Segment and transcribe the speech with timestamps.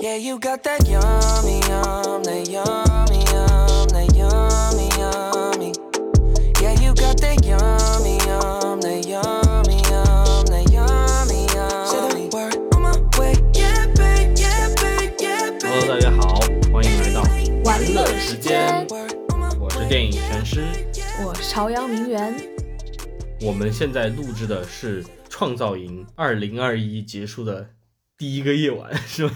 [0.00, 5.72] Yeah, you got that yummy, yum, that yummy, yum, that yummy, yummy.
[6.62, 11.90] Yeah, you got that yummy, yum, that yummy, yum, that yummy, yummy.
[11.90, 13.34] Say the word on my way.
[13.54, 16.38] Yeah, babe, yeah, babe, yeah, Hello，大家好，
[16.72, 17.22] 欢迎来到
[17.64, 18.86] 玩乐时时间
[19.58, 20.64] 我是电影全师。
[21.26, 22.32] 我是朝阳名媛。
[23.40, 27.70] 我们现在录制的是《创造营二零二一》结束的
[28.16, 29.32] 第一个夜晚，是吗？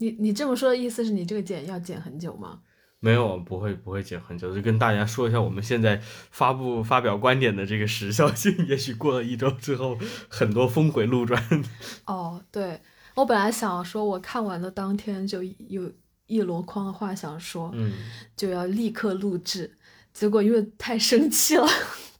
[0.00, 2.60] 你你这么说的意思是你这个剪要剪很久吗？
[3.02, 8.66] 没有，不会不会剪很久，就跟大家说一下我们现在发布发表观点的这个时效性。
[8.66, 11.42] 也许过了一周之后，很多峰回路转。
[12.04, 12.80] 哦，对，
[13.14, 15.90] 我本来想说，我看完的当天就有
[16.26, 17.92] 一箩筐的话想说，嗯，
[18.36, 19.78] 就要立刻录制，
[20.12, 21.66] 结果因为太生气了，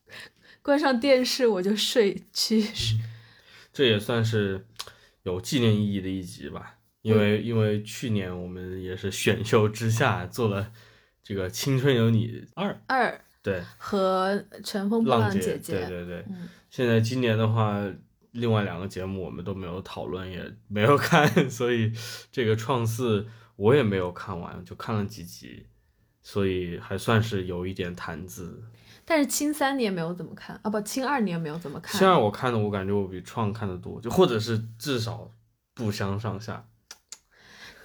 [0.62, 2.64] 关上电视我就睡去。
[3.72, 4.66] 这也算是
[5.24, 10.72] 有纪念意义的一集吧，因为因为去年我们也是选秀之下做了
[11.22, 16.24] 这个《青春有你二》，二对，和《乘风破浪姐，姐姐》对对对。
[16.28, 17.84] 嗯现在今年的话，
[18.30, 21.92] 另外两个节目我们都没有讨论，也没有看， 所以
[22.30, 25.66] 这个创四我也没有看完，就看了几集，
[26.22, 28.62] 所以还算是有一点谈资。
[29.04, 30.70] 但是青三你也没有怎么看啊？
[30.70, 31.98] 不，青二你也没有怎么看。
[31.98, 35.28] 青二我看的，我感觉我比创看的多，就或者是至少
[35.74, 36.64] 不相上下。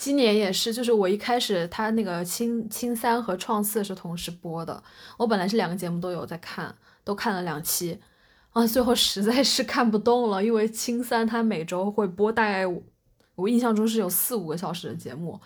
[0.05, 4.83] 今年也是，就是我一开始他那个青青三和创四是同时播的，
[5.17, 7.99] 我本来是两个节目都有在看，都看了两期，
[8.51, 12.83] 啊，最后实在是看不动了，因为青三他每周会播大概我
[13.33, 15.41] 我印象中是有四五个小时的节目，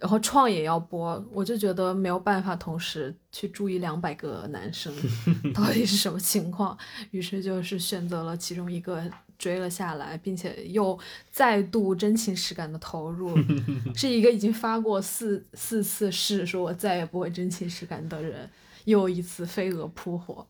[0.00, 4.92] 然后创也要播，我就觉得没有办法同时去注意两百个男生
[5.54, 6.76] 到底是什么情况，
[7.12, 10.98] 于是就是选择了其中一个追了下来，并且又
[11.30, 13.36] 再度真情实感的投入，
[13.94, 18.48] 是一个已经发过四四次誓说我再也不会真情实感的人，
[18.84, 20.46] 又一次飞蛾扑火。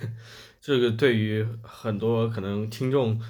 [0.60, 3.20] 这个对于很多可能听众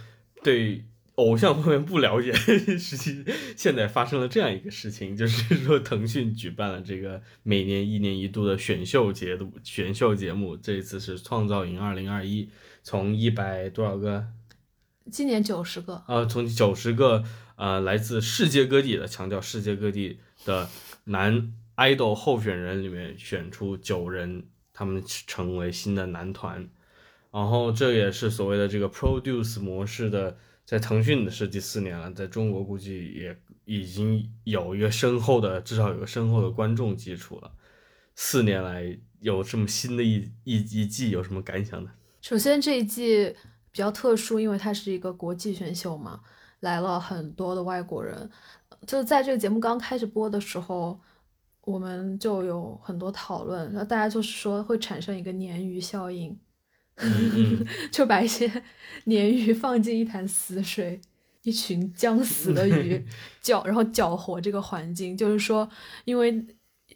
[0.43, 0.85] 对
[1.17, 2.33] 偶像方面不了解，
[2.79, 3.25] 实际
[3.57, 12.49] 现在发生了这样一个事情，就是说腾讯举办了这个每年一年一度的选秀节的选秀节目，这一次是创造营二零二一，
[12.83, 14.27] 从一百多少个
[15.11, 17.23] 今年九十个，呃，从九十个
[17.57, 20.69] 呃来自世界各地的，强调世界各地的
[21.05, 26.69] 男 idol 候选人里面选出九人，他们成为新的男团。
[27.31, 33.37] 然后这也是所谓的这个 produce 模式的，在腾讯的是第四年了，在中国估计也
[33.67, 37.53] 已经有一个深厚的，至少有个深厚的观众基础了。
[38.15, 41.91] 四年来有这么新的一一一季，有什么感想呢？
[42.23, 43.37] 首先这一季
[43.77, 46.19] 比较特殊，因为它是一个国际选秀嘛，
[46.61, 48.31] 来了很多的外国人。
[48.87, 50.99] 就在这个节目刚开始播的时候，
[51.61, 56.35] 我们就有很多讨论，然后大家就是说会产生一个鲶鱼效应，
[56.95, 58.49] 嗯 就把一些
[59.05, 60.99] 鲶鱼放进一潭死水，
[61.43, 63.05] 一群将死的鱼
[63.43, 65.15] 搅，然后搅和这个环境。
[65.15, 65.69] 就是说，
[66.07, 66.47] 因为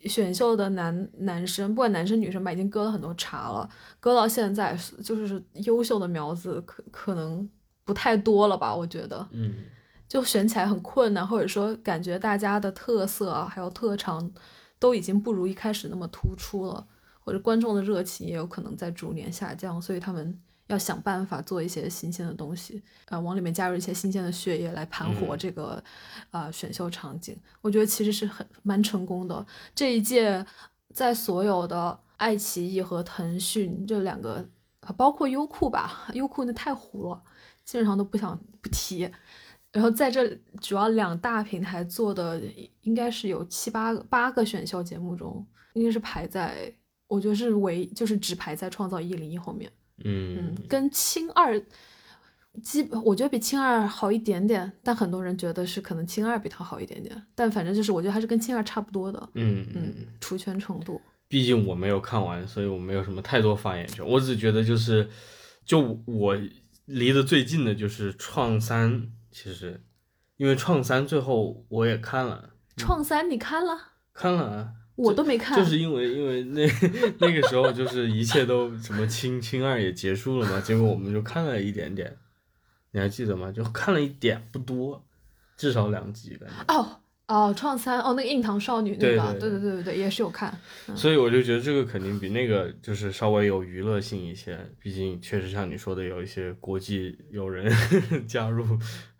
[0.04, 3.68] 选秀的男男生，不管男生女生吧，已经割了很多茬了，
[3.98, 7.48] 割到现在，就是优秀的苗子可可能
[7.84, 8.74] 不太多了吧？
[8.74, 9.54] 我觉得，嗯。
[10.08, 14.28] 就选起来很困难，或者说感觉大家的特色啊，还有特长
[14.76, 16.84] 都已经不如一开始那么突出了，
[17.20, 20.36] 或者观众的热情也有可能在逐年下降，所以他们
[20.70, 25.82] 要想办法做一些新鲜的东西，呃，往里面加入一些新鲜的血液来盘活嗯这个
[26.30, 27.36] 啊、呃选秀场景。
[27.60, 29.44] 我觉得其实是很蛮成功的。
[29.74, 30.46] 这一届
[30.94, 34.48] 在所有的爱奇艺和腾讯这两个，
[34.80, 37.22] 啊包括优酷吧，优酷那太糊了，
[37.64, 39.10] 基本上都不想不提。
[39.72, 40.28] 然后在这
[40.60, 42.40] 主要两大平台做的，
[42.82, 45.44] 应该是有七八个八个选秀节目中，
[45.74, 46.72] 应该是排在，
[47.08, 49.70] 我觉得是唯就是只排在创造一零一后面。
[50.04, 51.60] 嗯嗯，跟青二
[52.62, 59.28] 基我觉得比青二好一点点，但很多人觉得是可能青二比它好一点点，但反正就是我觉得还是跟青二差不多的。
[59.34, 61.00] 嗯嗯，出圈程度。
[61.28, 64.04] 毕竟我没有看完，所以我没有什么太多发言权。
[64.04, 65.08] 我只觉得就是，
[65.64, 66.36] 就我
[66.86, 68.92] 离得最近的就是《创三》，
[69.30, 69.80] 其实
[70.38, 73.78] 因为《创三》最后我也看了，创三你看了？
[74.12, 75.56] 看了啊，我都没看。
[75.58, 76.66] 就是因为因为那
[77.18, 82.16] 那个时候就是一切都什么青青二也结束了嘛，结果我们就看了一点点，
[82.92, 83.50] 你还记得吗？
[83.50, 85.04] 就看了一点不多，
[85.56, 86.74] 至少两集感觉。
[86.74, 87.00] 哦
[87.30, 90.52] 哦，创三哦，那个硬糖少女那对个，对对对对对对，也是有看。
[90.96, 97.72] 所以我就觉得这个肯定比那个就是稍微有娱乐性一些，毕竟确实像你说的有一些国际友人
[98.26, 98.66] 加入，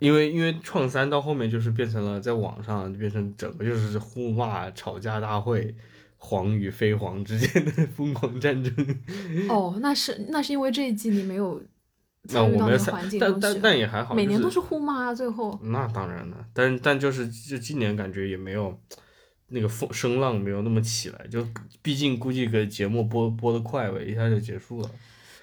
[0.01, 5.73] 因为因为创三到后面就是变成了在网上变成整个就是互骂、吵架大会，
[6.17, 8.75] 黄与非黄之间的 疯狂战争。
[9.49, 11.63] 哦，那是那是因为这一季你没有
[12.23, 15.59] 那我没有参但但但也还好，每年都是互骂啊，最后。
[15.63, 18.79] 那当然了，但但就是就今年感觉也没有
[19.49, 21.47] 那个风声浪没有那么起来，就
[21.83, 24.91] 毕竟估计个节目播播的快吧，一下就结束了。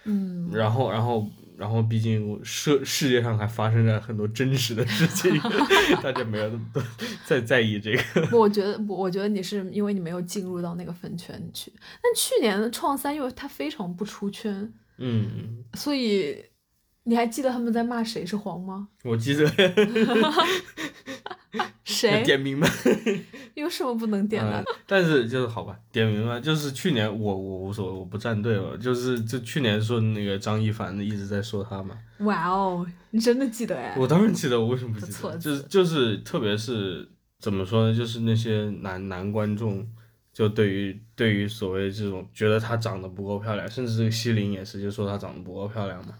[0.05, 1.27] 嗯，然后然后
[1.57, 5.37] 然后毕竟世世界上还发生着很多真实的事情，
[6.01, 6.81] 大家没有都
[7.25, 8.37] 在在意这个。
[8.37, 11.73] 我觉得我我觉得你是因为你没有进入到那个粉圈去。
[11.75, 16.41] 但去年的创三，因为它非常不出圈，嗯，所以
[17.07, 18.89] 你还记得他们在骂谁是黄吗？
[19.05, 19.47] 我记得
[21.85, 22.21] 谁？
[22.23, 22.67] 点名吧。
[23.55, 24.65] 有什么不能点的嗯？
[24.85, 26.37] 但是就是好吧，点名吧。
[26.37, 28.77] 就是去年我我无所谓，我不站队了。
[28.77, 33.95] 就是就去年说那个张一凡一直在说他嘛，哇哦，你真的记得哎？
[33.97, 35.37] 我当然记得，我为什么不记得？
[35.37, 37.07] 就是就是，特别是
[37.39, 37.97] 怎么说呢？
[37.97, 39.87] 就是那些男男观众，
[40.33, 46.13] 就对于对于所谓这种觉得她长得不够漂亮，甚至这个西林也是，就说她长得不够漂亮嘛。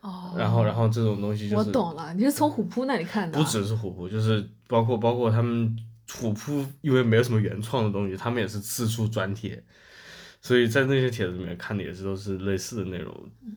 [0.00, 3.38] 哦，然后然后这种东西就是我懂了，你是从虎扑那里看的？
[3.38, 5.76] 不只是虎扑，就是包括包括他们
[6.12, 9.62] 虎扑，因为没有什么原创的东西，他们也是四处转帖，
[10.40, 13.12] 所以在那些帖子里面看的也是都是类似的内容。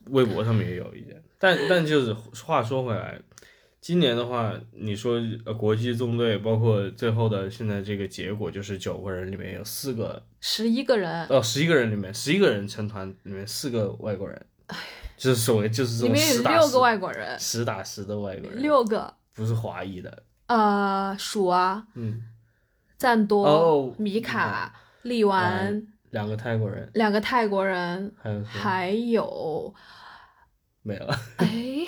[0.06, 2.12] 微博上面也有一点，但但就是
[2.44, 3.18] 话说回来，
[3.80, 14.44] 今年的话，你说呃国际纵队，包括最后的现在这个结果，就是九个人里面有四个，十一个人，哦十一个人里面十一个人成团里面四个外国人，
[15.22, 22.28] 就是所谓就是这种里面有六个外国人，实打实的外国人，六个，不是华裔的，呃，数啊，嗯。
[22.98, 24.72] 赞多、哦米卡、
[25.02, 29.74] 利完，两个泰国人，两个泰国人，还有还有，
[30.82, 31.86] 没了，哎，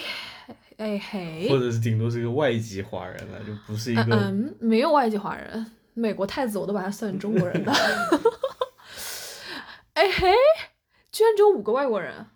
[0.77, 4.17] 哎 嘿，或者是顶多是一个外籍华人了，就不是一嗯个。
[4.17, 7.73] 嗯，没有外籍华人，美国太子我都把他算中国人的。
[9.95, 10.33] 哎嘿，
[11.13, 12.27] 居然只有五个外国人，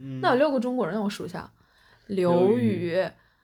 [0.00, 1.50] 嗯那有六个中国人，让我数一下：
[2.06, 2.96] 刘刘宇、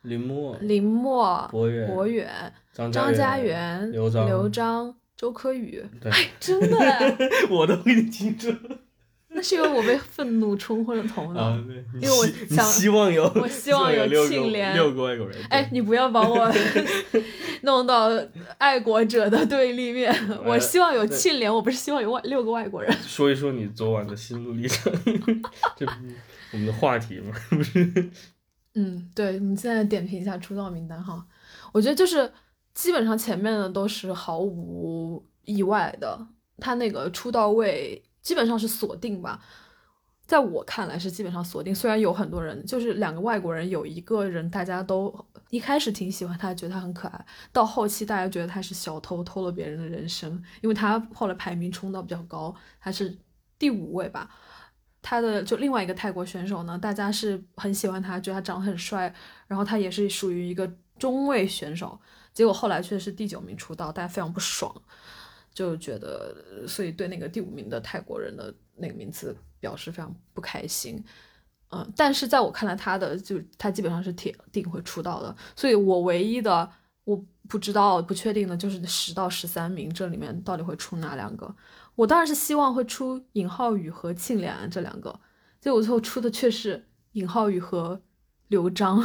[0.02, 2.28] 林默、林默、博远、博远、
[2.72, 5.84] 张张家元、刘张刘璋、周柯宇。
[6.00, 6.10] 对，
[6.40, 7.16] 真的哎，
[7.50, 8.52] 我都给你记住
[9.28, 11.54] 那是因为我被愤怒冲昏了头脑。
[12.00, 15.36] 因为我想希望有，我希望有庆怜六个外国人。
[15.50, 16.50] 哎，你不要把我
[17.60, 18.08] 弄到
[18.56, 20.10] 爱国者的对立面。
[20.42, 22.90] 我希望有庆怜，我不是希望有外六个外国人。
[23.02, 24.90] 说一说你昨晚的心路历程，
[26.52, 27.32] 我们的话题嘛？
[27.50, 28.10] 不是？
[28.74, 31.26] 嗯，对，我们现在点评一下出道名单哈。
[31.72, 32.30] 我觉得就是
[32.74, 36.26] 基本上前面的都是毫无意外的，
[36.58, 39.42] 他那个出道位基本上是锁定吧。
[40.26, 53.16] 在我看来是基本上锁定，虽然有很多人，就是两个外国人，有一个人大家都一开始挺喜欢他，觉得他很可爱，到后期大家觉得他是小偷，偷了别人的人生，因为他后来排名冲到比较高，他是
[53.56, 54.28] 第五位吧。
[55.08, 59.14] 他的就另外一个泰国选手呢，大家是很喜欢他，觉得他长得很帅，
[59.46, 60.68] 然后他也是属于一个
[60.98, 61.96] 中位选手，
[62.32, 64.74] 结果后来却是第九名出道，大家非常不爽，
[65.54, 71.00] 就觉得所以对那个第五名的泰国人的那个名次表示非常不开心。
[71.70, 76.68] 嗯，但是在我看来，他的就他基本上是铁定会出道的，所以我唯一的
[77.04, 81.54] 我不知道不确定的就是十到十三名这里面到底会出哪两个。
[81.96, 85.18] 我当然是希望会出尹浩宇和庆怜这两个，
[85.60, 88.00] 结果最后出的却是尹浩宇和
[88.48, 89.02] 刘璋。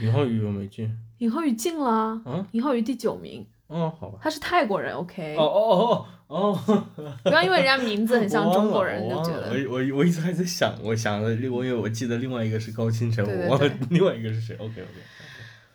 [0.00, 0.96] 尹浩宇我没进？
[1.18, 2.46] 尹浩宇进了啊，啊？
[2.52, 4.20] 尹浩宇第九名，哦，好吧。
[4.22, 6.84] 他是泰国人，OK，、哦哦哦哦，
[7.24, 9.50] 不要因为人家名字很像中国人就觉得。
[9.68, 14.54] 我我我一直还在想，我想的另我因为我记得另外一个是高清晨，我忘了另外一个是谁。
[14.56, 14.84] OK OK。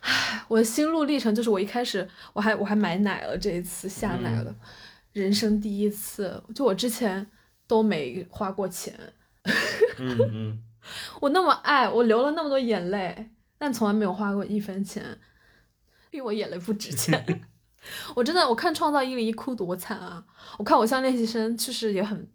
[0.01, 4.55] 唉我的心路历程就是我一开始我还我还买奶了，这一次下奶了，
[5.13, 7.25] 人生第一次，就我之前
[7.67, 8.93] 都没花过钱，
[9.97, 10.63] 嗯嗯，
[11.21, 15.17] 我那么爱，我流了那么多眼泪，但从来没有花过一分钱，
[16.11, 17.43] 因为我眼泪不值钱。
[18.15, 20.25] 我真的，我看《创造一零一》哭多惨啊！
[20.57, 22.27] 我看《偶像练习生》确实也很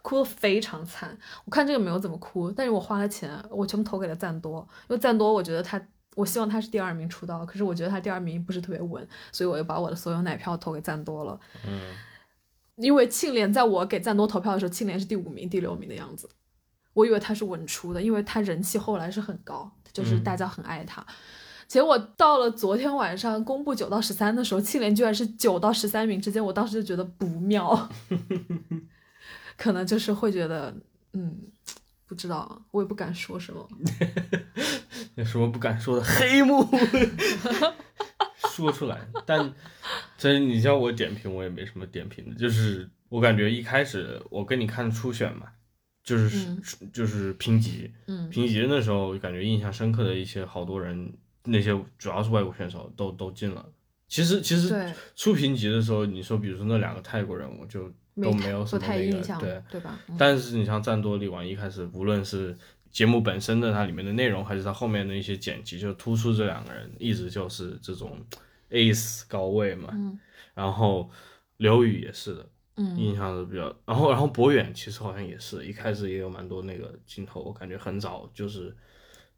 [0.00, 1.18] 哭的非常惨。
[1.44, 5.80] 我看这个没有怎么哭，但是我花了钱，我全部投给了赞多，因为赞多我觉得他，
[6.14, 11.40] 我希望他是第二名出道，可是我觉得他第二名不是特别稳，所以我又把我的所有奶票投给赞多了。
[11.66, 11.80] 嗯，
[12.76, 16.28] 因为庆怜在我给赞多投票的时候，庆怜是第五名、第六名的样子，
[16.92, 20.24] 我以为他是稳出的，因为他人气后来是很高，就是嗯。
[20.24, 21.04] 大家很爱他。
[21.66, 27.88] 结果到了昨天晚上公布九到十三的时候，庆怜居然是九到十三名之间，我当时就觉得不妙，
[29.56, 30.72] 可能就是会觉得，
[31.14, 31.36] 嗯，
[32.06, 33.68] 不知道，我也不敢说什么。
[35.16, 36.04] 有什么不敢说的？
[36.04, 36.62] 黑幕，
[38.36, 39.00] 说出来。
[39.26, 39.52] 但
[40.16, 45.46] 真你叫我点评，我也没什么点评的，就是我感觉一开始我跟你看初选嘛，
[46.02, 46.56] 就是、
[46.92, 51.12] 就是评级，嗯评级那时候感觉印象深刻的一些好多人，
[51.44, 53.64] 那些主要是外国选手都都进了。
[54.08, 59.60] 其实其实初评级的时候，你说比如说那两个泰国人，我就都没有什么那个印象，对。
[59.68, 59.98] 对吧？
[60.08, 62.56] 嗯但是你像战多力王一开始，无论是
[62.96, 68.18] 节目本身的它里面的内容，还是它后面的一些剪辑，就突出这两个人一直就是这种
[68.70, 69.90] ace 高位嘛。
[69.92, 70.18] 嗯
[70.54, 71.10] 然后
[71.58, 78.74] 刘宇也是的，嗯印象是比较，然后然后博远其实好像也是一开始也有蛮多那个镜头，我感觉很早就是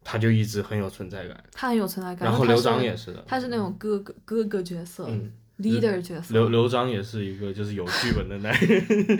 [0.05, 1.43] 他就一直很有存在感。
[1.51, 2.29] 他很有存在感。
[2.29, 9.19] 然后刘璋也是的，他是那种哥哥哥哥角色、嗯 leader 角色，刘刘璋也是一个就是有剧本的男人。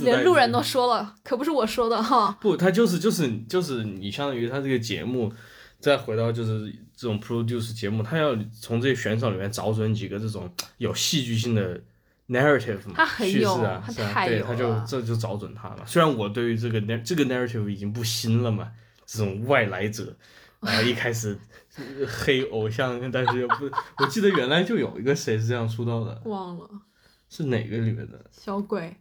[0.00, 2.36] 连路人都说了，可不是我说的哈。
[2.40, 5.32] 不，他就是就是就是你相当于他这个节目，
[5.78, 11.78] 再回到就是这种 produce 节目，他要从这些选手里面找准几个这种有戏剧性的
[12.28, 15.84] narrative 嘛，他很叙事有啊，他是啊，对，他就这就找准他了。
[15.86, 18.70] 虽然我对于这个 nar 这个 narrative 已经不新了嘛，
[19.04, 20.16] 这种外来者，
[20.60, 21.38] 然后一开始
[21.76, 26.66] 呃黑偶像，但是又不，我记得原来就有一个谁是这样出道的，忘了
[27.28, 28.24] 是哪个里面的？
[28.30, 28.94] 小鬼，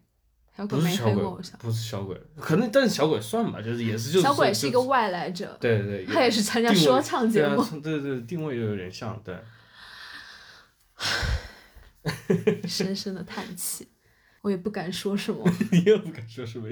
[0.56, 1.24] 小鬼没不是小鬼
[1.60, 9.36] 不是小鬼，可能但是小鬼算吧，就是也是就是小鬼是一个外来者，对对对，他也是参加说唱节目，对啊，对对，定位就有点像，对，
[12.68, 13.88] 深深的叹气。
[14.44, 16.68] 我也不敢说什么， 你又不敢说什么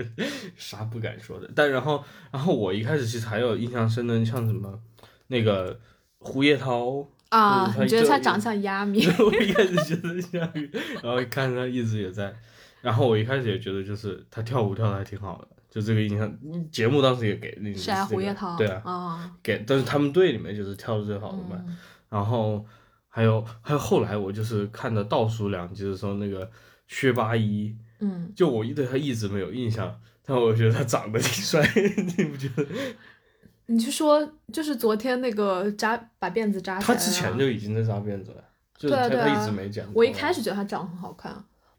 [0.57, 4.79] 啥不敢说的，但然后然后我一开始其实还有印象深的，像什么
[5.27, 5.79] 那个
[6.17, 9.05] 胡叶涛，啊你觉得他长相压米？
[9.19, 10.67] 我一开始觉得像雨，
[11.03, 12.35] 然后看他一直也在，
[12.81, 16.37] 然后我一开始也觉得就是他跳舞跳的还挺好的，就这个印象，
[16.71, 21.77] 节目当时也给那个是啊，胡叶涛对啊，啊，给，但是他们队里面就是跳的最好的嘛，嗯
[22.09, 22.65] 然后
[23.07, 26.49] 还有还有后来我就是看的倒数两集的时候，那个
[26.87, 31.61] 薛八一，嗯，就我对他一直没有印象，但我觉得他长得挺帅，
[32.17, 32.65] 你不觉得？
[33.67, 38.43] 你是说，就是昨天那个扎把辫子扎起来，他之前就已经在扎辫子了，
[38.75, 39.85] 就是他、对啊对啊他一直没剪。
[39.93, 41.31] 我一开，始觉得他长得很好看，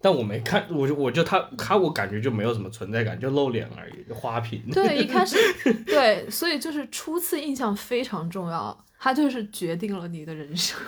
[0.03, 4.63] 但我没看，我就我就他他我感觉就没有什么存在感，就露脸而已，就花瓶。
[4.73, 5.37] 对，一开始
[5.85, 10.79] 对，所以就是初次印象非常重要，它就是决定了你的人生。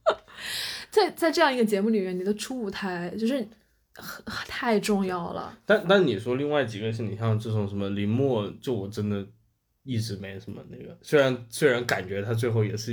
[0.90, 3.36] 在在这样一个节目里面，你的初舞台就是
[3.94, 5.58] 很太重要了。
[5.64, 9.26] 但但你说另外几个是你像这种什么林默，就我真的
[9.84, 12.92] 一直没什么那个，虽然虽然感觉他最后也是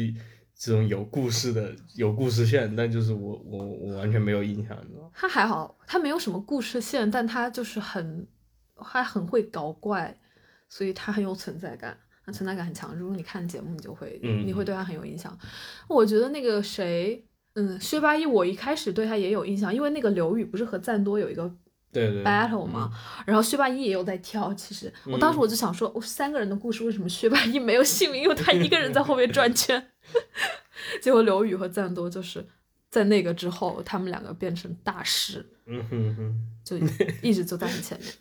[0.60, 5.10] 这种有故事的有故事线，但就是我我我完全没有印象，你知道吗？
[5.14, 8.28] 他还好，他没有什么故事线，但他就是很，
[8.76, 10.20] 他很会搞怪，
[10.68, 12.94] 所以他很有存在感，他存在感很强。
[12.94, 15.36] 如果你看节目，你就会，嗯你会对他很有印象。
[15.88, 17.24] 我觉得那个谁，
[17.54, 21.50] 嗯，薛八一，我一开始对他也有印象，因为那个刘宇不是和赞多有一个
[21.94, 22.92] 对对 battle 嘛，
[23.26, 24.54] 然后薛八一也有在跳。
[24.54, 28.24] 其实我当时我就想说，我、三个人的故事为什么薛八一没有姓名？
[28.24, 29.82] 因为他一个人在后面转圈。
[31.02, 32.46] 结果刘宇和赞多就是
[32.90, 35.46] 在那个之后，他们两个变成大师。
[35.66, 36.46] 嗯哼哼。
[36.64, 36.78] 就
[37.22, 38.12] 一直就在你前面。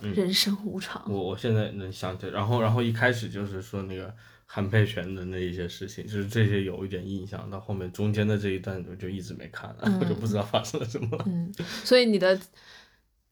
[0.00, 4.14] 嗯人生无常，我我现在能想起来，然后然后一开始就是说那个
[4.46, 11.20] 韩佩泉的那一些事情，就是这些有一点印象，到后面中间的这一段我就一直没看了， 我就不知道发生了什么。
[11.26, 12.40] 嗯，所以你的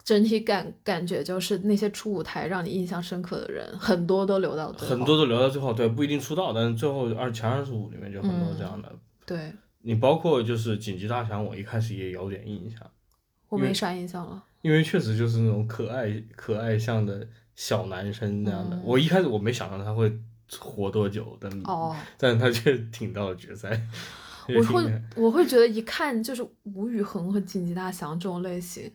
[0.06, 8.88] 整体感感觉就是那些出舞台让你印象深刻的人，很多都留到最后很多都留到最后，对，不一定出道，但是最后二前二十五里面就很多这样的。
[9.26, 12.80] 对你包括就是紧急大响，我一开始也有点印象，
[13.48, 14.40] 我没啥印象了。
[14.62, 18.76] 因为确实就是那种可爱可爱像的小男生那样的。
[18.76, 20.16] 嗯我一开始我没想到他会
[20.56, 23.68] 活多久，但、哦，但是他却挺到了决赛。
[24.48, 28.88] 我会我会觉得一看就是吴宇恒和紧急大祥这种类型，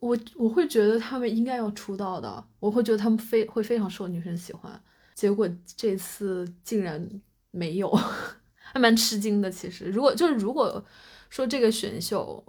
[0.00, 4.80] 我我会觉得他们应该要出道的，我会觉得他们非会非常受女生喜欢，
[5.14, 7.08] 结果这次竟然
[7.50, 7.90] 没有，
[8.54, 9.50] 还蛮吃惊的。
[9.50, 10.84] 其实，如果就是如果
[11.30, 12.44] 说这个选秀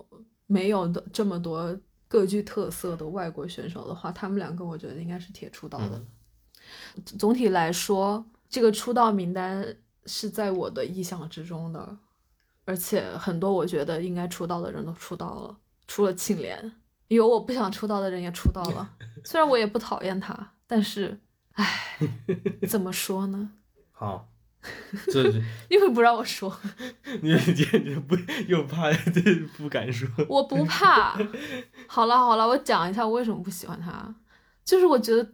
[0.46, 1.78] 没有的这么多
[2.08, 5.98] 各具特色的外国选手的话，他们两个我觉得应该是铁出道的。
[5.98, 6.06] 嗯
[7.18, 11.98] 总体来说，这个出道名单是在我的意想之中的，
[12.66, 16.70] 而且很多我觉得应该出道的人都出道了，除了庆怜，
[17.16, 18.90] 有我不想出道的人也出道了。
[19.24, 21.20] 虽然我也不讨厌他，但是，
[21.54, 21.98] 唉，
[22.68, 23.52] 怎么说呢？
[23.92, 24.30] 好，
[25.12, 25.24] 这
[25.70, 26.56] 你会不让我说？
[27.22, 27.34] 你
[27.84, 28.16] 你不
[28.48, 29.22] 又怕这
[29.58, 30.08] 不敢说。
[30.28, 31.18] 我不怕。
[31.88, 34.14] 好了好了，我讲一下我为什么不喜欢他，
[34.64, 35.30] 就是我觉得，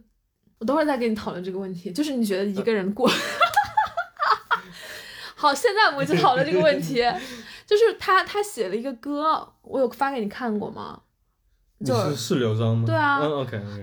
[0.58, 1.92] 我等会儿再跟你讨论这个问题。
[1.92, 3.10] 就是你觉得一个人过，
[5.34, 7.02] 好，现在我们就讨论这个问题。
[7.66, 11.00] 就是他他写了一个歌，我有发给你看过吗？
[11.84, 12.84] 你就是是刘璋吗？
[12.86, 13.20] 对啊。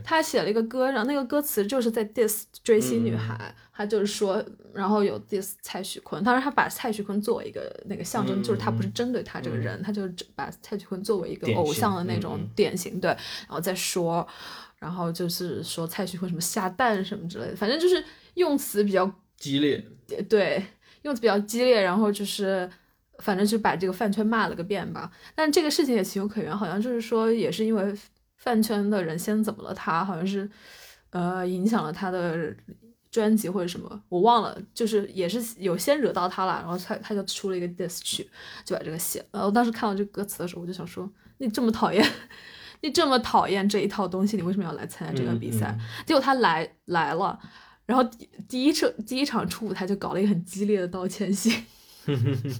[0.03, 4.43] 他写了一个歌，然后那个歌词就是在 diss 追星女孩，他就是说，
[4.74, 14.27] 然后有 diss 蔡徐坤，当然他把蔡徐坤作为一个那个象征，嗯就是他不是针对他这个人，他就是把蔡徐坤作为一个偶像的那种典型，对，然后再说，
[14.79, 18.03] 然后就是说蔡徐坤什么下蛋什么之类的，反正就是
[18.34, 19.84] 用词比较激烈，
[20.27, 20.63] 对，
[21.03, 22.70] 用词比较激烈，然后就是
[23.21, 25.11] 反正就把这个饭圈骂了个遍吧。
[25.35, 27.95] 但这个事情也情有可原，好像就是说也是因为
[28.35, 30.49] 饭圈的人先怎么了他，好像是
[31.11, 32.53] 呃影响了他的
[33.09, 38.29] 专辑或者什么，我忘了，就是也是有先惹到他了，然后他他就出了一个 diss 曲，
[38.65, 39.25] 就把这个写了。
[39.33, 42.05] 然后我当时看到这个歌词的时候，我就想说，你这么讨厌。
[42.83, 45.67] 你这么讨厌这一套东西，你为什么要来参加这个比赛？
[45.77, 47.39] 嗯结果他来来了，
[47.85, 51.63] 然后第第一场第一场出舞台就搞了一个很激烈的道歉信，
[52.05, 52.51] 哼哼哼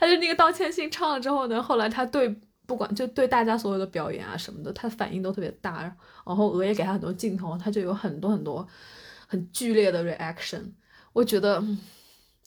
[0.00, 2.28] 他就那个道歉信唱了之后呢，后来他对
[2.66, 5.82] 不管就对大家所有的表演啊什么的，他反应都特别大，
[6.24, 8.66] 然后鹅也给他很多镜头，他就有很多很多
[9.26, 10.62] 很剧烈的 reaction。
[11.12, 11.78] 我觉得，因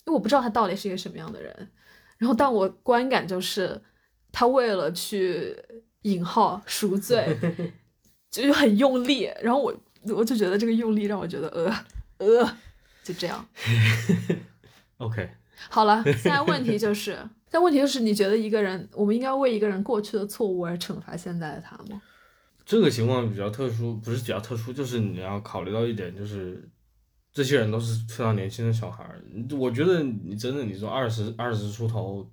[0.06, 1.72] 为我不知道他到底是一个什么样的人，
[2.18, 3.82] 然后但我观感就是
[4.32, 5.56] 他为了去
[6.04, 7.38] 引号赎罪，
[8.30, 9.74] 就是很用力，然后我
[10.16, 11.86] 我就觉得这个用力让我觉得呃
[12.18, 12.58] 呃，
[13.04, 13.48] 就这样。
[15.00, 15.30] OK，
[15.68, 17.12] 好了，现在问题就是，
[17.50, 22.02] 现在问题就是，你觉得一个人，我们应该为一个人过去的错误而惩罚现在的他吗？
[22.66, 26.70] 这个情况比较特殊，不是比较特殊，就是你要考虑到一点，就是
[27.34, 29.22] 这些人都是非常年轻的小孩儿。
[29.58, 32.32] 我觉得你真的，你说二十二十出头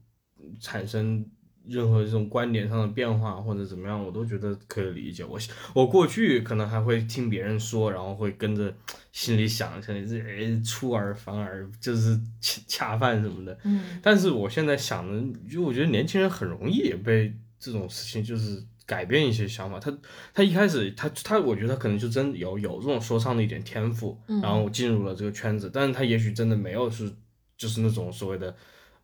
[0.61, 1.25] 产生
[1.68, 5.25] 任何这种观点上的变化或者怎么样，我都觉得可以理解。
[5.25, 5.38] 我
[5.75, 8.73] 我过去可能还会听别人说，然后会跟着
[9.12, 13.58] 心里想，想这哎出尔反尔，就是恰恰饭什么的。
[13.64, 19.81] 嗯但是我现在想的，就我觉得年轻人很容易也被这种事情就是改变一些想法。
[19.81, 19.92] 他
[20.33, 27.12] 他一开始他他，我觉得他可能就真有有这种说唱的一点天赋，嗯然后进入了这个圈子，但是他也许真的没有是
[27.57, 28.55] 就是那种所谓的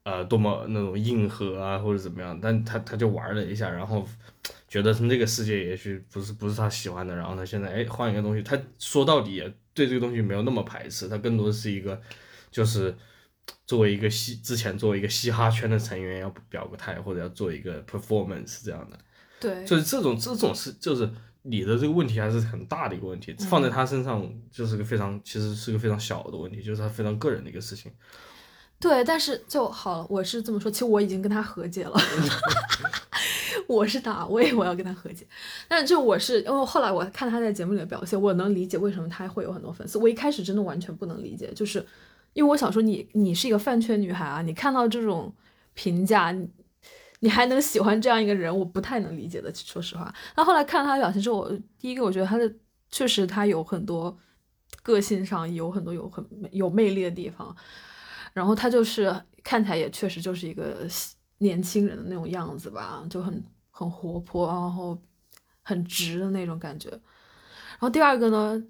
[0.04, 4.08] 呃多么那种硬核啊或者怎么样，但他他就玩了一下，然后
[4.68, 12.00] 觉得那个世界也许不是不是他喜欢的，然后他现在哎换一个东西，他说到底也对这个东西没有那么排斥，他更多的是一个
[12.50, 12.94] 就是。
[13.66, 18.96] 作为一个嘻之前作为一个嘻哈圈的成员要表个态，或者要做一个 performance 这样的，
[19.40, 21.10] 对，就是这种这种是就是
[21.42, 27.90] 你的这个问题还是很大的一个问题，放在他身上就是个非常其实是个非常小的问题，就是他非常个人的一个事情。
[28.82, 31.96] 对，但是就好了，我是这么说，其实我已经跟他和解了。
[33.68, 35.24] 我是哪位，我要跟他和解。
[35.68, 39.98] 但是就我是，因为后来我看他在节目里的表现，我能理解为什么他会有很多粉丝。
[39.98, 41.78] 我一开始真的完全不能理解，就是
[42.32, 45.32] 因为我想说你你是一个饭圈女孩啊，你看到这种
[45.74, 46.50] 评价，你
[47.20, 50.12] 你还能喜欢这样一个人，我不太能理解的，说实话。
[50.36, 52.52] 那后来看他的表现之后，我第一个我觉得他的
[52.90, 54.18] 确实他有很多
[54.82, 57.56] 个性上有很多有很有魅力的地方。
[58.32, 60.86] 然后他就是看起来也确实就是一个
[61.38, 64.96] 年轻人的那种样子吧，就很很活泼，然后
[65.62, 66.88] 很直的那种感觉。
[66.90, 68.62] 然后第二个呢，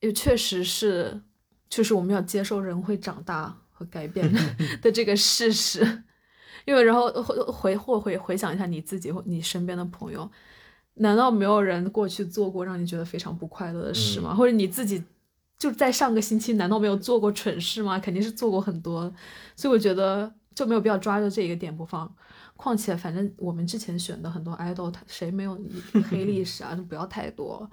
[0.00, 1.20] 也确实是，
[1.68, 4.32] 就是我们要接受人会长大和改变
[4.80, 6.04] 的这个事实。
[6.64, 10.30] 因为然后回回或回回想一下你自己或你身边的朋友，
[10.94, 14.30] 难道没有人过去做过让你觉得非常不快乐的事吗？
[14.32, 15.04] 嗯或者你自己
[15.58, 17.98] 就在上个星期，难道没有做过蠢事吗？
[17.98, 19.12] 肯定是做过很多，
[19.56, 22.12] 所以我觉得就没有必要抓着这一个点不放。
[22.56, 25.58] 况且，反正我们之前选的很多 idol，他谁没有
[26.08, 26.74] 黑历史啊？
[26.74, 27.68] 就不要太多。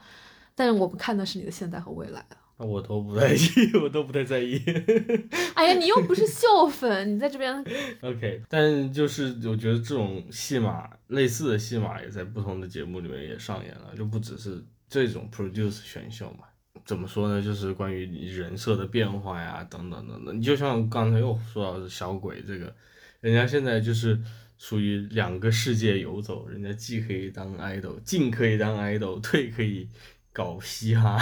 [0.56, 2.20] 但是我们看的是你的现在和未来
[2.58, 2.66] 啊。
[2.66, 3.40] 我都不在意，
[3.82, 4.62] 我都不太在意。
[5.56, 7.64] 哎呀，你又不是秀粉，你在这边
[8.02, 16.46] OK，但就是我觉得这种戏码，类似的戏码也在不同的节目里面也上演了，就不只是这种 produce 选秀嘛。
[16.86, 17.42] 怎么说呢？
[17.42, 20.38] 就是关于人设的变化呀，等等等等。
[20.38, 22.74] 你就像刚才又说到小鬼这个，
[23.20, 24.20] 人家现在就是
[24.58, 29.90] 属于两个世界游走，人家既可以当 idol，进可以当 idol， 退可以
[30.32, 31.18] 搞嘻哈。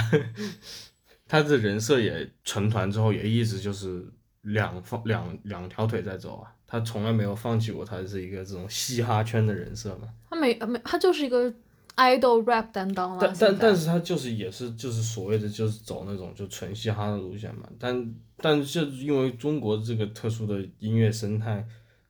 [1.28, 4.04] 他的人设也成团之后，也一直就是
[4.41, 10.10] 两方两两条腿在走啊，他从来没有放弃过他是一个这种嘻哈圈的人设嘛。
[10.30, 11.54] 他没没，他就是一个
[12.00, 13.18] idol rap 担当了。
[13.22, 21.66] 但但但是他就是也是就是所谓的就是走那种就纯嘻哈的路线嘛，但但是因为中国这个特殊的音乐生态，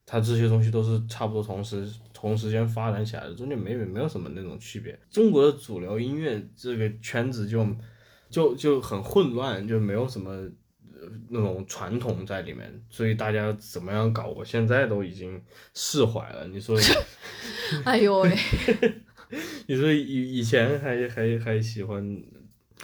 [0.05, 4.97] 它这些东西都是差不多同时同时间发展起来的，中间没有没有什么那种区别。
[5.09, 7.65] 中国的主流音乐这个圈子就
[8.29, 15.41] 就就很混乱，就没有什么呃那种传统在里面，所以大家怎么样搞，我现在都已经
[15.73, 16.47] 释怀了。
[16.47, 16.77] 你说
[17.85, 18.37] 哎呦喂，
[19.67, 22.21] 你说以以前还还还喜欢，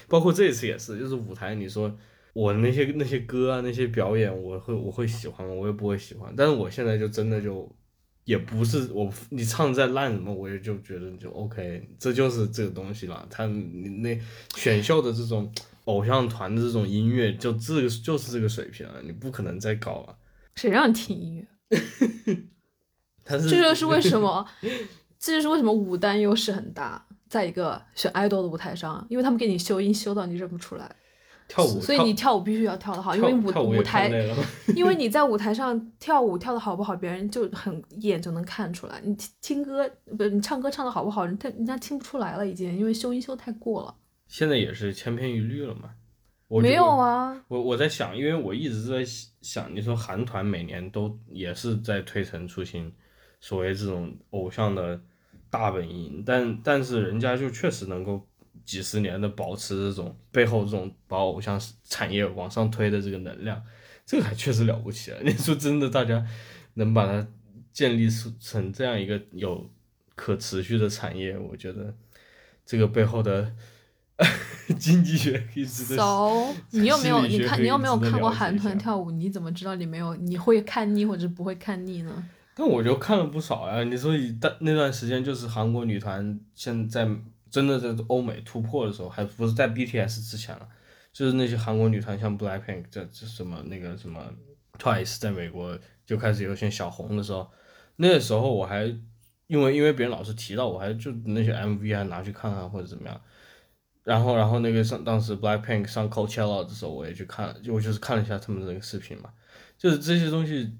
[0.08, 1.96] 包括这次也是，就是舞台，你说
[2.34, 5.54] 我那些那些歌啊那些表演，我会我会喜欢吗？
[5.54, 6.34] 我也不会喜欢。
[6.36, 7.74] 但是我现在就真的就
[8.26, 13.28] 也不是我你唱再烂什么，我也就觉得就 OK，这就是这个东西了。
[13.30, 14.20] 他你那
[14.56, 15.52] 选秀的这种
[15.86, 20.18] 偶像团的这种音乐，就这个就是这个水平了，你不可能再搞了。
[20.56, 21.48] 谁让你听音乐？
[23.26, 24.48] 这就是为什么，
[25.26, 30.96] 这就是为什么舞担优势很大，在一个选 idol 的舞台上，因为他们给你修音修到你认不出来，
[31.48, 34.08] 跳舞，所以你跳舞必须要跳得好，因为舞舞台。
[34.76, 39.02] 因为你在舞台上跳舞跳的好不好，别人就很一眼就能看出来。
[39.04, 43.96] 你听听歌不，你唱歌唱的好不好，人他人家听不出来了，已经因为修音修太过了。
[44.28, 45.90] 现在也是千篇一律了嘛。
[46.48, 49.04] 我没有啊，我我在想，因为我一直在
[49.42, 52.94] 想，你说韩团每年都也是在推陈出新，
[53.40, 55.02] 所谓这种偶像的
[55.50, 58.28] 大本营，但但是人家就确实能够
[58.64, 63.62] 几十年的保持这种背后这种把偶像产业往上推的这个能量，
[64.06, 65.18] 这个还确实了不起啊！
[65.24, 66.26] 你说真的，大家
[66.74, 67.28] 能把它
[67.72, 69.70] 建立出成这样一个有
[70.16, 71.94] 可持续的产业，我觉得
[72.66, 73.54] 这个背后的
[74.80, 79.12] 经济学可以值得 so 你又没有你看你又没有看过韩团跳舞？
[79.12, 82.30] 你怎么知道你没有你会看腻或者不会看腻呢？
[82.56, 83.84] 但我就看了不少呀。
[83.84, 87.08] 你说以但那段时间就是韩国女团现在
[87.52, 90.68] 真的在欧美突破的时候，还不是在 BTS 之前了，
[91.14, 94.34] 就是那些韩国女团像 BLACKPINK 这这什么那个什么
[94.80, 97.50] Twice 在美国就开始有些小红的时候，
[97.98, 98.86] 那个时候我还
[99.48, 103.22] 因为因为别人老是提到，我还就那些 MV 还拿去看看或者怎么样。
[104.04, 109.32] 然后，然后那个上当时 Blackpink 上 Coachella 的时候，我也去看了，就我就是看了一下他们的那个视频嘛，
[109.78, 110.72] 就是这些东西，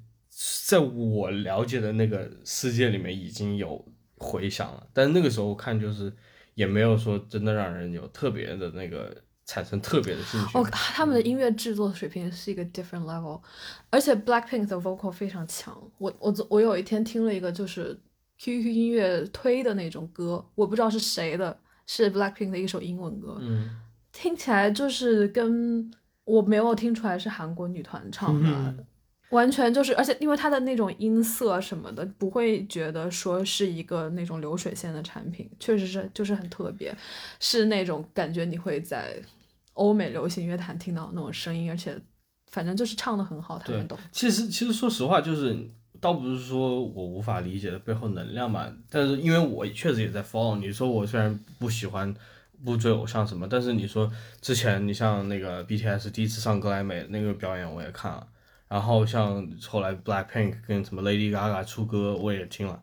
[0.68, 3.86] 在我了解的那个世界里面已经有
[4.18, 6.12] 回响了，但那个时候看就是
[6.56, 10.58] 也没有说真的让人有特别的那个产生特别的兴趣。
[10.58, 13.40] 哦，他们的音乐制作水平是一个 different level，
[13.90, 15.74] 而且 Blackpink 的 vocal 非常强。
[16.00, 17.98] 我我我有一天听了一个就是
[18.40, 23.70] QQ 音乐推的那种歌，我不知道是谁的，是 Blackpink 的一首英文歌，嗯，
[24.12, 25.90] 听起来就是跟
[26.26, 28.50] 我没有听出来是韩国女团唱的。
[28.50, 28.86] 嗯
[29.36, 36.96] 完全就是，而且因为它的那种音色什么的，不会觉得说是一个那种流水线的产品，确实是就是很特别，
[37.40, 39.22] 是那种感觉你会在
[39.74, 41.96] 欧美流行乐坛听到那种声音，而且
[42.52, 45.56] 反正就是唱的很好，他们懂其实其实说实话，就是
[46.00, 50.58] 倒不是说我无法理解的背后能量嘛，但是因为我确实也在 follow。
[50.58, 52.14] 你说我虽然不喜欢
[52.64, 58.28] 不追偶像什么，但是你说之前你像那个 BTS 第一次上格莱美那个表演我也看了，
[58.68, 62.82] 然后像后来 Blackpink 跟什么 Lady Gaga 出歌我也听了，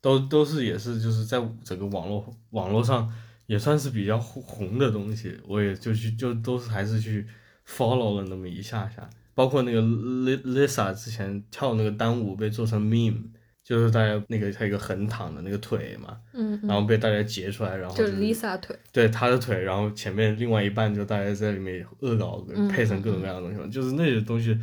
[0.00, 3.12] 都都是也是就是在整个网络网络上
[3.46, 7.26] 也算是比较红红的东西，我也就去就都是还是去
[7.66, 9.08] follow 了那么一下下。
[9.34, 13.22] 包括那个 Li- Lisa 之前跳那个单舞被做成 meme，
[13.62, 24.58] 就是大家那个她一个横躺的那个腿嘛，嗯，然后被大家截出来，然后就是 Lisa 腿，对她的腿，然后前面另外一半就大家在里面恶搞，嗯配成各种各样的东西嘛，就是那些东西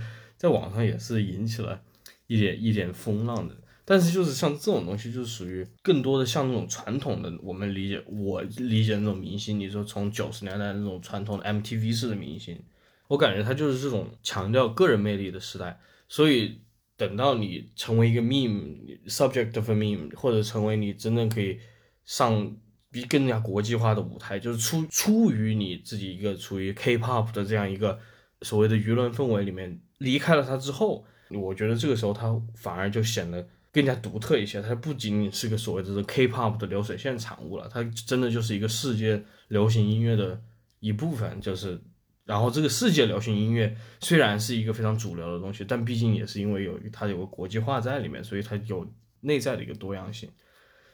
[0.45, 1.81] 在网上也是引起了
[2.27, 3.55] 一点一点风浪的。
[3.88, 12.60] 但是就是像这种东西，就是属于更多的像那种传统的我们理解我理解那种明星，你说从九十年代那种传统的 MTV 式的明星，
[13.08, 15.79] 我感觉他就是这种强调个人魅力的时代，
[16.10, 16.60] 所以
[16.97, 21.60] 等到你成为一个 meme，subject of a meme，或者成为你真正可以
[22.05, 22.58] 上
[22.89, 27.99] 比更加国际化的舞台，就是出出于你自己一个处于 K-pop 的这样一个
[28.41, 40.41] 所谓的舆论氛围里面，离开了它之后，我觉得这个时候它反而就显得更加独特一些，它不仅仅是个所谓的这个 K-pop 的流水线产物了，它真的就是一个世界流行音乐的
[40.79, 41.81] 一部分，就是。
[42.25, 50.27] 然后这个世界流行音乐虽然是一个非常主流的东西，但毕竟也是因为有它有个国际化在里面，所以它有内在的一个多样性。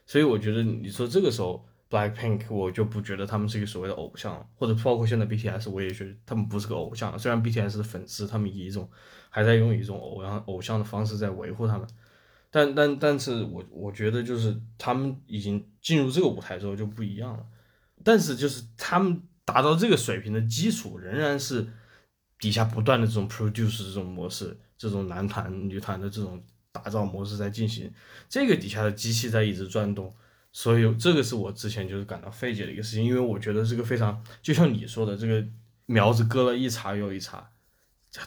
[0.05, 7.19] 所以我觉得你说这个时候 Blackpink，我就不觉得他们是一个所谓的偶像，或者包括现在 BTS，我也觉得他们不是个偶像。
[7.19, 8.89] 虽然 BTS 的粉丝他们以一种
[9.29, 11.85] 还在用一种偶像偶像的方式在维护他们，
[12.49, 17.45] 但但但是我我觉得就是他们已经进入这个舞台之后就不一样了，
[18.03, 21.67] 但是就是他们达到这个水平的基础仍然是
[22.39, 27.91] 底下不断的这种 produce 这种模式，这种男团女团的这种打造模式在进行，
[28.29, 30.13] 这个底下的机器在一直转动，
[30.51, 35.45] 所以这个是我之前就是感到费解的一个事情，因为我觉得这个非常就像你说的，这个
[35.85, 37.49] 苗子割了一茬又一茬。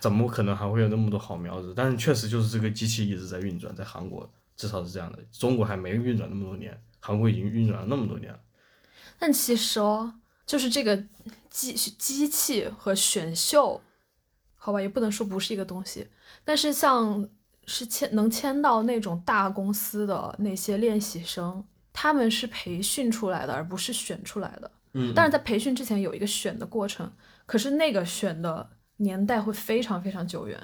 [0.00, 1.74] 怎么可能还会有那么多好苗子？
[1.76, 5.18] 但是确实就是这个机器一直在运转，在韩国至少是这样的。
[5.30, 8.40] 中国还没运转那么多年，韩国已经运转了那么多年了。
[9.18, 10.14] 但其实哦，
[10.46, 11.04] 就是这个
[11.50, 13.78] 机机器和选秀，
[14.56, 16.08] 好吧，也不能说不是一个东西。
[16.46, 17.28] 但是像
[17.66, 21.62] 是签能签到那种大公司的那些练习生，
[21.94, 24.70] 他们是培训出来的，而不是选出来的。
[24.92, 27.10] 嗯，但是在培训之前有一个选的过程，
[27.46, 28.68] 可是那个选的。
[28.98, 30.56] 年代会非常非常久远，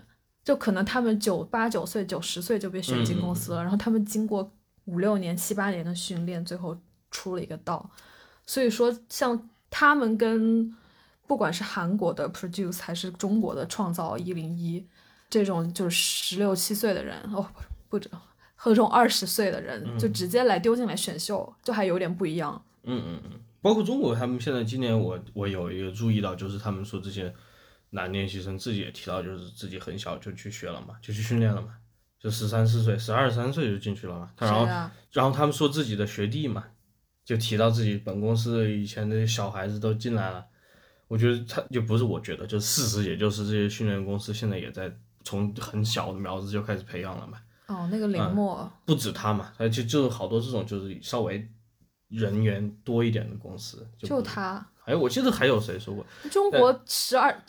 [0.44, 4.48] 就可能他们九八九岁、九十岁就被选进公司了，然后他们经过
[4.84, 6.78] 五六年、七八年的训练，最后
[7.10, 7.90] 出了一个道。
[8.46, 10.72] 所以说，像他们跟
[11.26, 14.86] 不管是韩国的 Produce 还是中国的创造一零一
[15.28, 17.44] 这种就是十六七岁的人哦，
[17.88, 18.08] 不止
[18.62, 22.62] 和这种二十岁的人就直接来丢进来选秀，就还有点不一样。
[22.84, 27.34] 嗯嗯嗯，包括中国，他们现在今年我我有一个注意到，就是他们说这些。
[27.92, 31.74] 男练习生自己也提到，就是自己很小就去学了嘛，就去训练了嘛，
[32.20, 34.30] 就十三四岁、十二三岁就进去了嘛。
[34.38, 34.64] 然后，
[35.10, 36.64] 然后他们说自己的学弟嘛，
[37.24, 40.46] 就提到自己本公司以前的小孩子都进来了。
[41.08, 47.38] 我觉得他就不是我觉得，就事实，也就是这些训练公司现在也在从很小的苗子就开始培养了嘛。
[47.70, 51.48] 哦，那个林默不止他嘛，而且就是好多这种就是稍微
[52.09, 54.66] 人员多一点的公司，就他。
[54.85, 57.42] 哎，我记得还有谁说过，中国十二。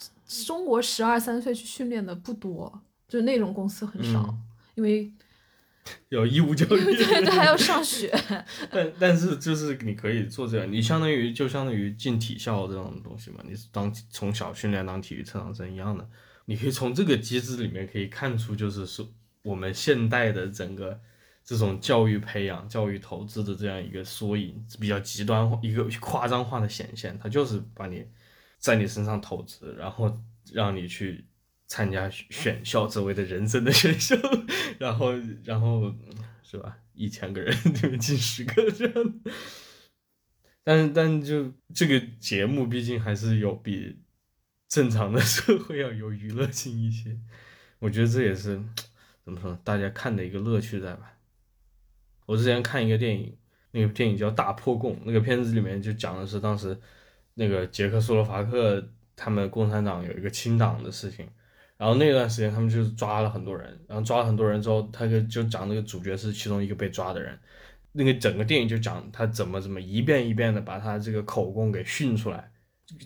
[0.46, 4.34] 中国十二三岁去训练的不多，就是那种公司很少，
[4.76, 5.12] 因为
[6.08, 8.10] 有义务教育， 对，他还要上学。
[8.72, 16.08] 但但是就是你可以做这样，你相当于就相当于进体校这种东西嘛，你是当从小训练当体育特长生一样的，
[16.46, 19.06] 你可以从这个机制里面可以看出，就是说
[19.44, 21.00] 我们现代的整个
[21.44, 28.06] 这种教育培养、教育投资的这样一个缩影，比较极端化、一个夸张化的显现，它就是把你。
[28.62, 30.22] 在你身上投资，然后
[30.54, 31.26] 让你去
[31.66, 34.16] 参加选校，所谓的人生的选秀，
[34.78, 35.92] 然后，然后
[36.44, 36.78] 是吧？
[36.94, 39.22] 一千个人里面进十个这样。
[40.64, 44.04] 但但就这个节目，毕竟还是有比
[44.70, 47.18] 正常的社会要有娱乐性一些。
[47.80, 48.62] 我觉得这也是
[49.24, 51.14] 怎么说，大家看的一个乐趣在吧？
[52.26, 53.38] 我之前看一个电影，
[53.72, 56.78] 那个电影叫《大破供》，那个片子里面就讲的是当时。
[57.36, 61.26] 那个捷克斯洛伐克，他们共产党有一个清党的事情，
[61.78, 67.40] 然后那段时间他们就是抓了很多人，然后抓了很多人之后，他就就讲那个主角是其中一个被抓的人，
[67.94, 72.52] 那个整个电影就讲他怎么怎么一遍一遍的把他这个口供给训出来，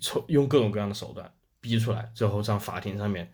[0.02, 3.32] 从用各种各样的手段逼出来，最后上法庭上面，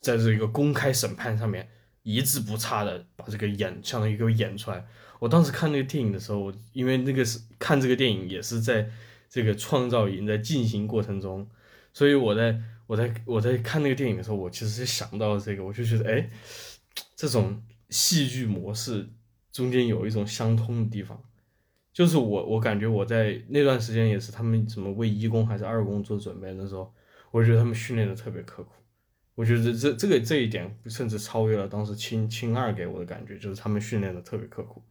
[0.00, 1.68] 在这个公开审判上面
[2.02, 4.86] 一字不差的把这个演相当于给我演出来。
[5.18, 8.90] 我当时看那个电影的时候，因为那个是看这个电影也是在。
[9.32, 11.48] 这个创造营在进行过程中，
[11.92, 16.28] 所以我在我在我在看那个电影的时候，我其实是想到了这个，我就觉得，哎，
[17.14, 19.08] 这种戏剧模式
[19.52, 21.22] 中间有一种相通的地方，
[21.92, 26.92] 就是我我感觉我在那段时间也是他们什么为一公还是二公做准备的时候，
[27.30, 28.72] 我觉得他们训练的特别刻苦，
[29.40, 34.82] 我觉得这这个这一点甚至超越了当时青青二给我的感觉，就是他们训练的特别刻苦。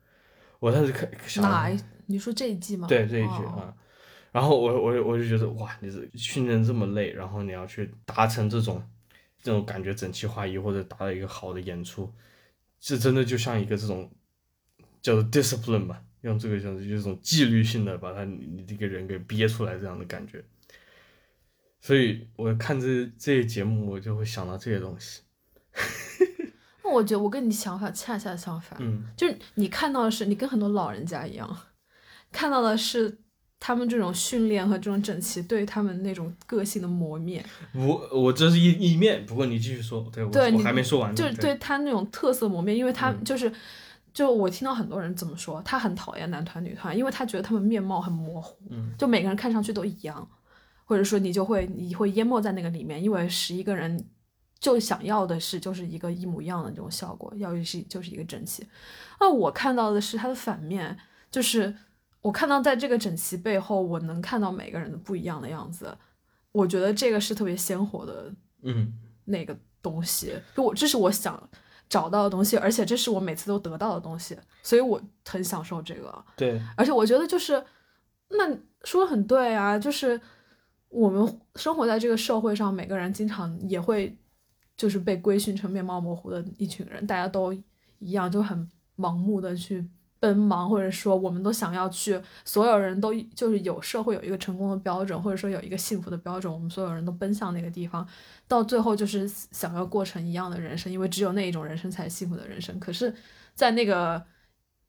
[0.57, 1.07] 我当时看
[1.43, 1.71] 哪？
[2.07, 2.87] 你说这一季吗？
[2.87, 3.71] 对这一季啊。
[4.31, 8.83] 然后我我我就觉得哇，你是训练这么累，然后你要去达成这种
[9.39, 12.11] 这种感觉整齐划一，或者达到一个好的演出，
[12.79, 14.09] 这真的就像一个这种
[14.99, 20.43] 叫做 discipline 吧，用这个叫做这种纪律性的把他你你这个人给憋出来这样的感觉。
[21.81, 25.21] 所以我看这这些节目，我就会想到这些东西。
[26.83, 31.57] 那我觉得我跟你想法恰恰相反，嗯，就是你看到的是你跟很多老人家一样，
[32.31, 33.19] 看到的是。
[33.61, 37.45] 他们这种训练和这种整齐，对他们那种个性的磨灭。
[37.73, 41.13] 我我这是一一面，不过你继续说，对我我还没说完。
[41.13, 43.51] 就是对他那种特色磨灭，因为他就是，
[44.13, 48.57] 就我听到很多人怎么说，他很讨厌男团女团，因为他觉得他们面貌很模糊，
[48.97, 50.25] 就每个人看上去都一样，
[50.89, 54.03] 或者说你就会你会淹没在那个里面，因为十一个人
[54.59, 58.67] 就想要的是就是一个一模一样的这种效果，要是就是一个整齐。
[59.19, 60.97] 那我看到的是它的反面，
[61.29, 61.75] 就是。
[62.21, 65.97] 我看到在这个整齐背后，我能看到每个人的不一样的样子，
[66.51, 68.29] 我觉得这个是特别鲜活的，
[68.63, 68.91] 嗯，
[69.23, 71.41] 那个东西，就我这是我想
[71.87, 76.25] 找到的东西，而且这是我每次都得到的东西，所以我很享受这个。
[76.35, 77.63] 对，而且我觉得就是，
[78.31, 80.19] 那说的很对啊，就是
[80.89, 84.17] 我们生活在这个社会上，每个人经常也会
[84.75, 87.53] 就是被规训成面貌模糊的一群人，大家都
[87.99, 89.87] 一样，就很盲目的去
[90.19, 98.05] 奔忙，或者说我们都想要去，所有人都就是有社会有一个成功的标准，或者说有一个幸福的标准，我们所有人都奔向那个地方，
[98.47, 102.77] 到最后就是想要过成一样的人生，因为只有那一种人生才是幸福的人生。
[102.79, 103.13] 可是，
[103.53, 104.21] 在那个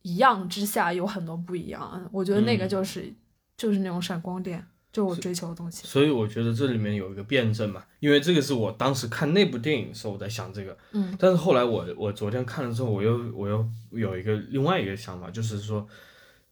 [0.02, 2.08] 一样之下，有很多不一样。
[2.10, 3.12] 我觉得那个嗯就是、
[3.56, 5.86] 就是那种闪光点，就我追求的东西。
[5.86, 15.86] 所以我觉得这里面有一个辩证嘛，因为这个是我当时看那部电影的时候我在想这个，嗯，但是后来我我昨天看了之后，我又我又有一个另外一个想法，就是说，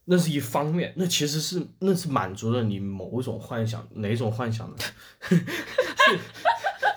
[0.05, 4.77] 那是一方面，那其实是那是满足了你某种幻想，哪种幻想呢？
[5.29, 6.19] 是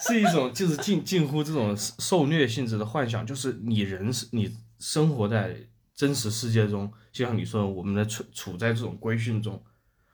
[0.15, 5.57] 是一种就是近近乎这种受虐性质的幻想，就是你人是你生活在
[5.95, 9.63] 真实世界中，就像你说的，我们在处处在这种规训中，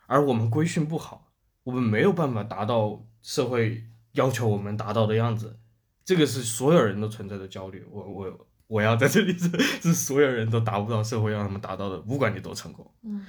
[0.08, 1.30] 而我们规训不好，
[1.64, 5.60] 我们没有办法达到社会要求我们达到的样子，
[6.02, 7.84] 这个是所有人都存在的焦虑。
[7.90, 9.48] 我我我要在这里是
[9.82, 13.26] 是所有人都达不到社会让他们达到的，不管你多成功，嗯，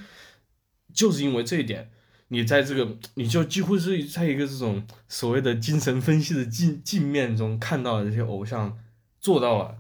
[0.94, 1.92] 就是因为这一点，
[2.30, 8.80] 你在这个你就几乎是在一个这种所谓的精神分析的镜镜面中看到了这些偶像
[9.20, 9.76] 做到了。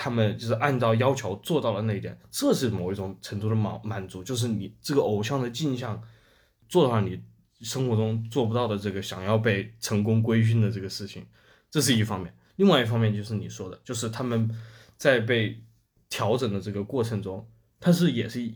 [0.00, 6.00] 他们就是按照要求做到了那一点，这是某一种程度的满满足，就是你这个偶像的镜像
[6.68, 7.20] 做到了你
[7.62, 11.26] 生活中做不到的这个想要被成功规训的这个事情，
[11.68, 12.32] 这是一方面。
[12.54, 14.48] 另外一方面就是你说的，就是他们
[14.96, 15.60] 在被
[16.08, 17.44] 调整的这个过程中，
[17.80, 18.48] 他是也是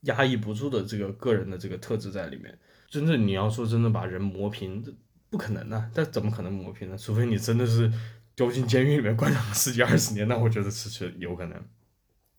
[0.00, 2.58] 压抑不住的这个个人的这个特质在里面。
[2.90, 4.92] 真正你要说真的把人磨平，这
[5.30, 5.88] 不可能啊！
[5.94, 6.98] 但怎么可能磨平呢？
[6.98, 7.92] 除非你真的是
[8.38, 11.60] 丢进监狱里面关上十几二十年，那我觉得是是有可能。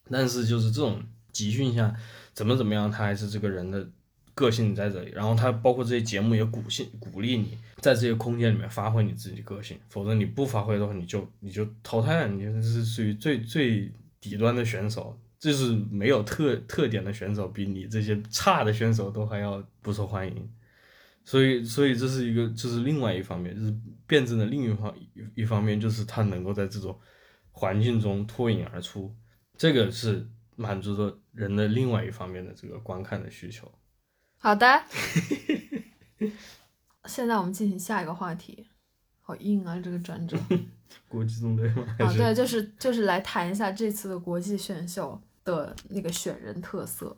[0.09, 1.93] 但是就是这种集训下，
[2.33, 3.85] 怎么怎么样，他还是这个人的
[4.33, 5.11] 个性在这里。
[5.11, 15.19] 然后他包括这些节目也鼓性鼓励你在这些空间里面发挥你自己个性，否则你不发挥的话，你就你就淘汰了，你就是属于最最底端的选手。
[15.37, 20.49] 就是没有特特点的选手，比你这些差的选手都还要不受欢迎。
[21.29, 23.71] 所以，所以这是一个，这是另外一方面，就是
[24.07, 26.99] 辩证的另一方一一方面，就是他能够在这种
[27.51, 29.15] 环境中脱颖而出，
[29.55, 33.71] 这个是满足了人的另外一方面的这个观看的需求。
[34.39, 34.83] 好的。
[37.05, 38.67] 现在我们进行下一个话题，
[39.21, 40.35] 好硬啊，这个转折。
[41.07, 41.95] 国际中队吗？
[41.99, 47.15] 啊，对，就是就是来谈一下这次的国际选秀的那个选人特色。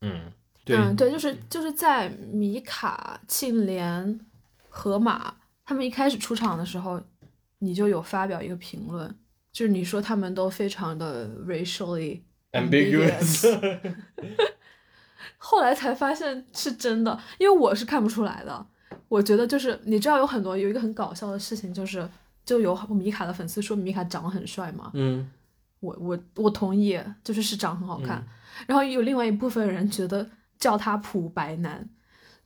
[0.00, 0.32] 嗯，
[0.64, 4.18] 对，嗯，对，就是就是在米卡、庆怜、
[4.68, 7.00] 河马他们一开始出场的时候，
[7.58, 9.14] 你就有发表一个评论，
[9.52, 12.20] 就是你说他们都非常的 racially
[12.52, 13.46] ambiguous。
[15.38, 18.66] 后来才发现是真的，因为我是看不出来的。
[19.08, 22.08] 我觉得就是你知道有很多有一个很搞笑的事情，就是
[22.44, 25.28] 就有米卡的粉丝说米卡长得很帅嘛，嗯，
[25.80, 28.24] 我我我同意，就是是长很好看。
[28.66, 30.28] 然后有另外一部分人觉得
[30.60, 31.88] 叫他普白男，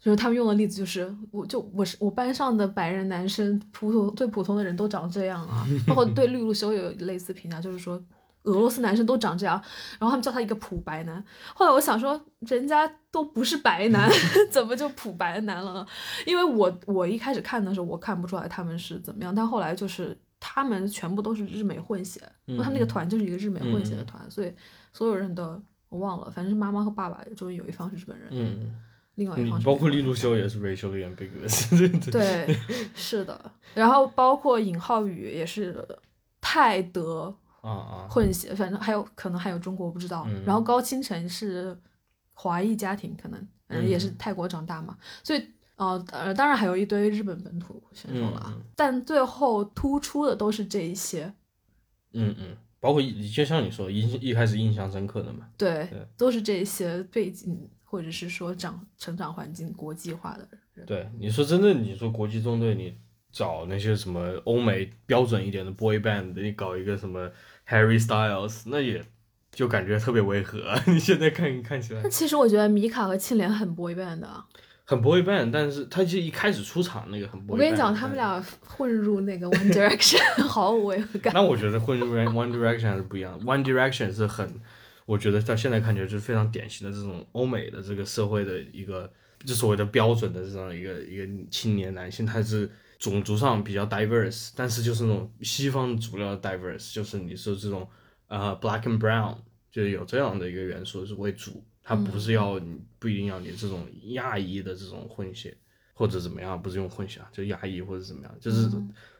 [0.01, 8.03] 就是他们用的例子就是，我就我是我班上的白人男生，普通最普通的人都长这样啊， 包括对绿路修也有类似评价，就是说
[8.45, 9.61] 俄罗斯男生都长这样，
[9.99, 11.25] 然后他们叫他一个普白男。
[11.55, 14.09] 后来我想说，人家都不是白男，
[14.51, 15.87] 怎么就普白男了呢？
[16.27, 24.53] 因为我我一开始看的时候，我看不出来他们是怎么样，但后来就是他们全部都是日美混血，因为他们那个团就是一个日美混血的团，所以
[24.93, 25.61] 所有人的
[25.95, 28.75] 我忘了，反正是妈妈和爸爸中间有一方是日本人，嗯，
[29.15, 32.11] 另外一方是包括利路修也是 racially ambiguous。
[32.11, 32.59] 对，
[32.97, 35.87] 是的，然后包括尹浩宇也是
[36.41, 40.27] 泰德啊啊，混血，反正还有可能还有中国我不知道。
[40.29, 41.79] 嗯然后高清晨是
[42.33, 51.33] 华裔家庭，可能也是嗯泰国长大嘛，所以呃呃，当然还有一堆日本本土选手了，但最后突出的都是这一些，
[52.13, 55.49] 嗯嗯，包括一就像你说，印一开始印象深刻的嘛。
[55.57, 60.85] 对，对都是这些背景或者是说长成长环境国际化的人。
[60.85, 62.95] 对，你说真的，你说国际中队，你
[63.33, 67.31] 找那些什么欧美标准一点的 boy band，你搞一个什么
[67.67, 69.03] Harry Styles，那也
[69.51, 70.61] 就感觉特别违和。
[70.87, 74.45] 你现在看看起来那其实我觉得米卡和庆怜很 boy band 的
[74.85, 77.53] 啊，很 boy band，但是他就一开始出场那个很 boy band。
[77.53, 81.33] 我跟你讲，他们俩混入那个 One Direction 毫无违和感。
[81.35, 83.41] 那我觉得混入 One Direction 还是不一样。
[83.41, 84.61] One Direction 是很，
[85.07, 89.11] 我觉得到现在看起来就是非常典型的这种欧美的这个社会的一个，
[89.45, 97.87] 就所谓的标准的这样一个一个青年男性，他是种族上比较 diverse，但是就是那种西方主流的 diverse，就是你说这种
[98.29, 99.37] 呃 black and brown，
[99.71, 105.55] 就是有这样的一个元素是为主，它不是要你不一定要你这种亚裔的这种混血
[105.93, 108.71] 或者怎么样，不是用混血啊，就亚裔或者怎么样，就是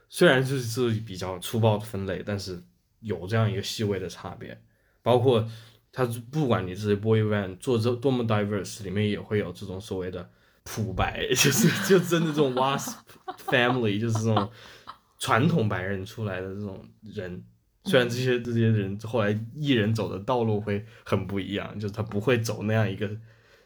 [0.09, 2.61] 虽然就是是比较粗暴的分类，但是
[3.01, 4.59] 有这样一个细微的差别，
[5.03, 5.47] 包括
[5.93, 10.31] 他不管你这些 boy band 做这多么 diverse，里面也会有这种所谓的
[10.63, 12.97] 普白， 就是就真的这种 wasp
[13.47, 14.51] family，就是这种
[15.19, 17.45] 传统白人出来的这种人。
[17.85, 23.11] 虽然这些这些人后来艺人走的道路会很不一样，就是他不会走那样一个，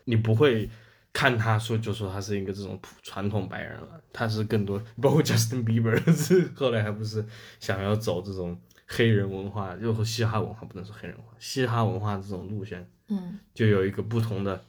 [0.04, 0.68] 你不会
[1.12, 7.24] 看他说就说他是一个这种普传统白人了，他是更多包括 Justin Bieber 是后来还不是
[7.60, 14.64] 想要走这种黑人文化，又和嘻哈文化不能说黑人文化，嘻哈文化这种路线，嗯就有一个不同的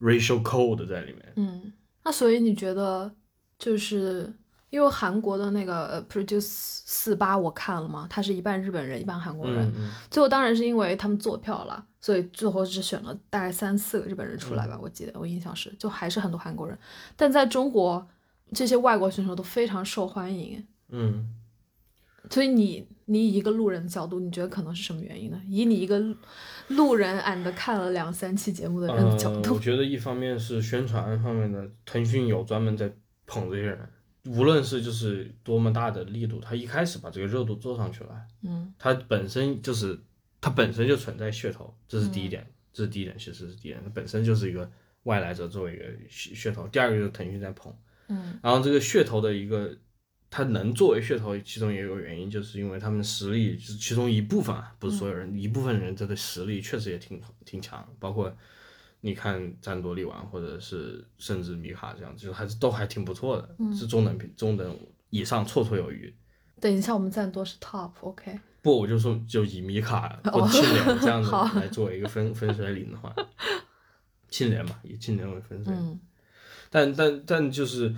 [0.00, 1.32] racial code 在里面。
[1.36, 1.72] 嗯，
[2.04, 3.14] 那所以你觉得
[3.58, 4.32] 就是
[4.70, 9.90] 因为韩国的那个呃 Produce 四八我看了嘛，他是一半日本人一半韩国人，嗯嗯。
[10.10, 16.78] 最后当然是因为他们做票了，所以最后只选了大概三四个日本人出来吧，我记得我印象是，就还是很多韩国人。
[17.16, 18.06] 但在中国，
[18.52, 21.34] 这些外国选手都非常受欢迎，嗯，
[22.30, 25.40] 所以你你以一个路人的角度，你觉得可能是什么原因呢？
[25.46, 26.16] 以你一个路
[26.68, 32.92] 路人 and 看了两三期节目的人的角呃，度，我觉得一方面是宣传方面的，腾讯有专门在
[33.26, 33.88] 捧这些人，
[34.28, 38.72] 无论是就是多么大的力度，他一开始把这个热度做上去了，嗯。
[38.78, 39.98] 它本身就是
[40.40, 44.70] 它本身就存在噱头，这是第一点，这是第一点，其实是第一点，它本身就是一个
[45.04, 46.68] 外来者作为一个噱噱头。
[46.68, 47.74] 第二个就是腾讯在捧，
[48.08, 48.38] 嗯。
[48.42, 49.74] 然后这个噱头的一个，
[50.28, 58.36] 它能作为噱头，其中也有原因，就是因为他们实力，就是其中一部分啊，不是所有人，一部分人这个实力确实也挺挺强，包括
[59.00, 64.78] 你看战多力丸，或者是甚至米卡这样，就是还是都还挺不错的，是中等品中等
[65.10, 66.12] 以上绰绰有余。
[66.60, 73.14] 等一下我们赞多是 top，OK，、不，我就说就以米卡或者庆联这样子 来作为一个分分水岭的话，
[74.28, 75.82] 庆联嘛，以庆联为分水岭。
[75.82, 76.00] 嗯
[76.70, 77.94] 但但但就是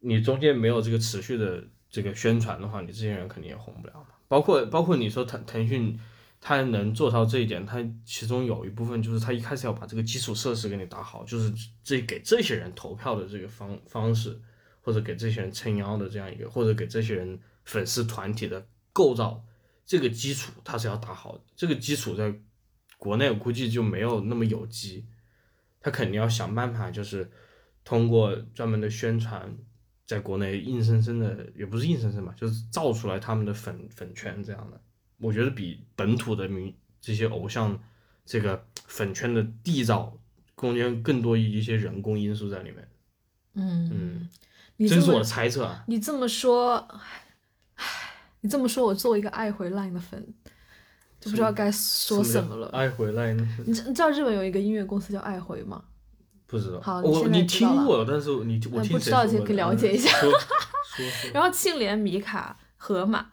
[0.00, 4.06] 你中间没有这个持续的这个宣传的话，你这些人肯定也红不了嘛。
[4.26, 5.96] 包括包括你说腾腾讯，
[6.40, 14.40] 它能做到这一点，他其中有一部分就是他一开始要把这个基础设施给你打好，就是这给这些人投票的这个方方式，
[14.80, 19.44] 或者给这些人撑腰的这样一个，或者给这些人粉丝团体的构造，
[19.84, 21.42] 这个基础他是要打好的。
[21.56, 22.32] 这个基础在
[22.96, 25.06] 国内我估计就没有那么有机，
[25.80, 27.28] 他肯定要想办法，就是
[27.84, 29.58] 通过专门的宣传，
[30.06, 34.80] 在国内硬生生的，也不是硬生生吧，就是造出来他们的粉粉圈这样的。
[35.20, 37.78] 我觉得比本土的明这些偶像
[38.24, 40.16] 这个粉圈的缔造，
[40.54, 42.88] 空间更多一些人工因素在里面。
[43.54, 44.28] 嗯嗯，
[44.76, 45.84] 你这是我的猜测啊。
[45.88, 46.76] 你这么说，
[47.74, 47.84] 唉，
[48.40, 50.34] 你这么说，我作为一个爱回 Line 的粉，
[51.20, 52.68] 就不知道该说什么了。
[52.68, 53.48] 爱回来呢？
[53.66, 55.82] 你知你知道日本有一个音乐公司叫爱回吗？
[56.46, 56.80] 不知道。
[56.80, 60.32] 好我你听过，但是你我呃听不知道可以了解一下嗯。
[61.34, 63.26] 然后庆怜、米卡、河马、呃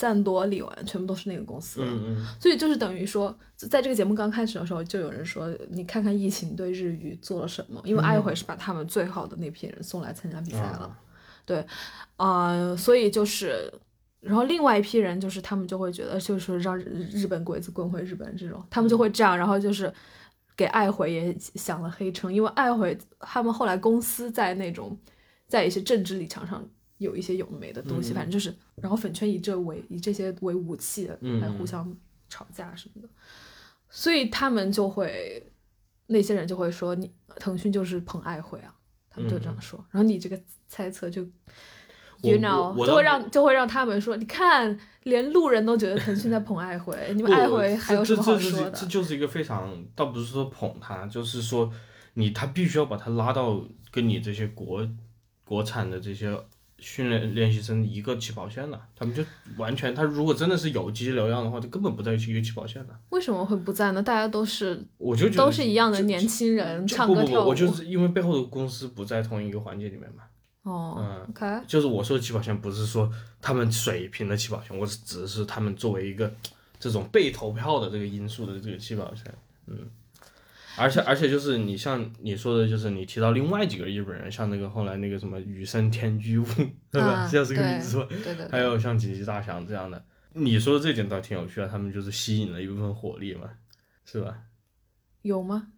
[0.00, 1.82] 赞多、李玟全部都是那个公司。
[1.84, 10.86] 嗯嗯所以就是等于说，在这个节目刚开始的时候，就有人说，你看看疫情对日语做了什么，因为爱回是把他们最好的那批人送来参加比赛了。
[10.86, 10.98] 啊
[11.44, 11.66] 对，
[12.16, 13.70] 呃，所以就是，
[14.20, 19.92] 然后另外一批人就是他们就会觉得，就是让日日本鬼子滚回日本这种，他们就会这样，然后就是
[20.56, 24.96] 给爱回也想了黑称，因为爱回他们后来公司在那种
[25.46, 26.64] 在一些政治立场上
[27.00, 31.92] 有一些有的没的东西，嗯反正就是，然后粉圈以这为以这些为武器嗯来互相
[32.28, 33.08] 吵架什么的，
[33.88, 35.44] 所以他们就会
[36.06, 38.74] 那些人就会说你腾讯就是捧爱回啊，
[39.10, 41.26] 他们就这样说，然后你这个猜测就。
[42.22, 48.70] You know，就会让就会让他们说，你看，连路人都觉得腾讯在捧爱回，你们爱回还有什么好说的？
[48.72, 51.72] 这这就是一个非常，倒不是说捧他，就是说
[52.12, 54.86] 你他必须要把他拉到跟你这些国
[55.44, 56.38] 国产的这些
[56.80, 59.22] 训练练习生一个起跑线了，他们就
[59.56, 62.98] 完全，他如果真的是有机流量的话，就根本不在一个起跑线了。
[63.10, 64.02] 为什么会不在呢？
[64.02, 67.48] 大家都是我就觉得都是一样的年轻人，唱歌跳舞。
[67.48, 70.24] 我就是因为背后的公司不在同一个环节里面嘛。
[70.62, 73.10] 哦、嗯 o k 就是我说的起跑线，不是说
[73.40, 76.30] 他们水平的起跑线，我只只是他们作为一个
[76.78, 79.24] 这种被投票的这个因素的这个起跑线，
[79.66, 79.78] 嗯，
[80.80, 86.46] 而且而且就是你像你说的，就是你提到另外几个日本人，像那个后来那个什么羽生天居屋，
[86.90, 87.28] 对吧？
[87.28, 88.06] 叫这个名字吧？
[88.08, 90.02] 对对对，还有像锦旗大祥这样的，
[90.32, 93.50] 你说的这点倒挺有趣啊，他们就是吸引了一部分火力嘛，
[94.04, 94.38] 是吧？
[95.22, 95.68] 有吗？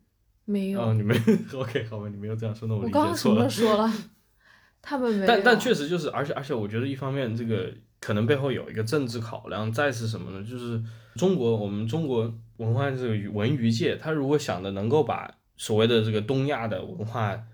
[0.45, 0.81] 没有。
[0.81, 1.17] 哦，你们
[1.55, 3.77] OK 好吧，你没有这样说，那我理我刚刚什么解错了。
[3.77, 3.93] 说了？
[4.83, 5.27] 他们没有。
[5.27, 10.45] 但但确实就是，而且而且我觉得一方面这个可能背后有一个政治考量，再是什么呢？
[10.45, 10.83] 就是
[11.15, 12.33] 中国我们中国
[12.63, 17.45] 文化这个文娱界，他如果想的能够把所谓的这个东亚的文化。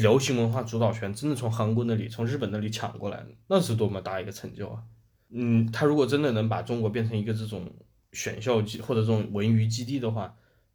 [0.00, 4.82] 流行文化主导权真的从韩国那里、从日本那里抢过来，那是多么大一个成就啊！
[5.28, 7.70] 嗯，他如果真的能把中国变成一个这种
[8.14, 10.34] 选秀基或者这种文娱基地的话，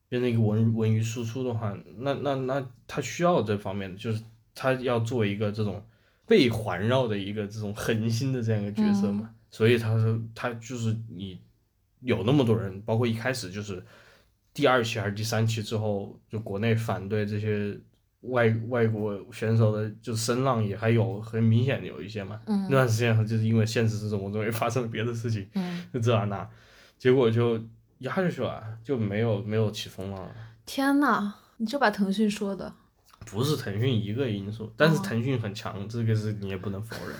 [0.09, 4.21] 变成一个文文娱输出的话，那那那他需要这方面的，就是
[4.53, 5.83] 他要做一个这种
[6.27, 9.31] 被环绕的一个这种恒星的这样一个角色嘛。
[9.49, 11.41] 所以他说他就是你
[12.01, 13.83] 有那么多人，包括一开始就是
[14.53, 17.79] 第二期还是第三期之后，就国内反对这些。
[18.23, 25.47] 外外国选手的就声浪也还有很明显的有一些嘛，那段时间就是因为现实生活中也发生了别的事情，
[25.93, 26.45] 就这那，
[26.97, 27.57] 结果就
[27.99, 30.35] 压下去了，就没有没有起风了。
[30.65, 32.73] 天呐，你就把腾讯说的？
[33.25, 37.15] 不是腾讯一个因素，但是腾讯很强，这个是你也不能否认。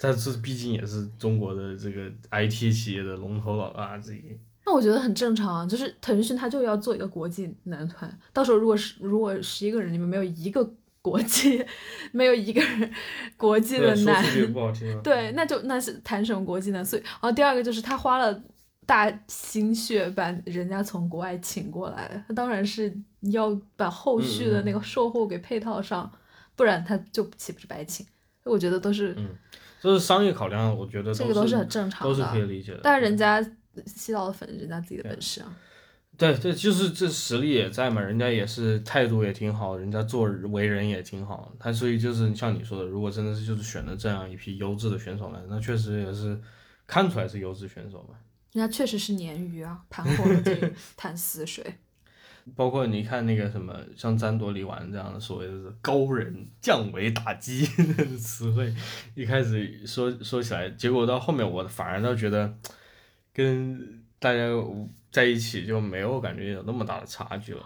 [0.00, 4.22] 但是毕竟也是中国的这个 IT 企业的龙头老大之一。
[4.64, 10.68] 那我觉得很正常啊，就是腾讯它就要做一个国际男团，到时候如果是如果十一个人里面没有一个
[11.02, 11.64] 国际，
[12.12, 12.90] 没有一个人
[13.36, 14.22] 国际的男，
[15.02, 16.84] 对，那就那是谈什么国际男？
[16.84, 18.42] 所以，然后第二个就是他花了
[18.86, 22.94] 大心血把人家从国外请过来，他当然是
[23.32, 26.10] 要把后续的那个售后给配套上，
[26.54, 28.06] 不然他就岂不是白请？
[28.44, 29.28] 我觉得都是，嗯，
[29.80, 33.44] 这是商业考量，我觉得这个都是很正常的，都是可以理解的，但是人家。
[33.86, 35.56] 吸到的粉，人家自己的本事啊。
[36.18, 41.54] 对对，就是这实力也在嘛，人家也是态度也挺好，人家做为人也挺好。
[41.58, 46.38] 他所以就是像你说的，如果真的是就是选了这样一批优质的选手来，那确实也是
[46.84, 48.16] 看出来是优质选手嘛。
[48.52, 51.64] 人家确实是鲶鱼啊，盘活了这潭死 水。
[52.54, 57.64] 包括你看那个什么，像詹多李玩这样的所谓的高人降维打击
[58.16, 58.74] 词汇，
[59.14, 62.54] 一开始说说起来，结果到后面我反而倒觉得。
[63.32, 64.40] 跟大家
[65.12, 67.64] 在一起就没有感觉有那么大的差距了，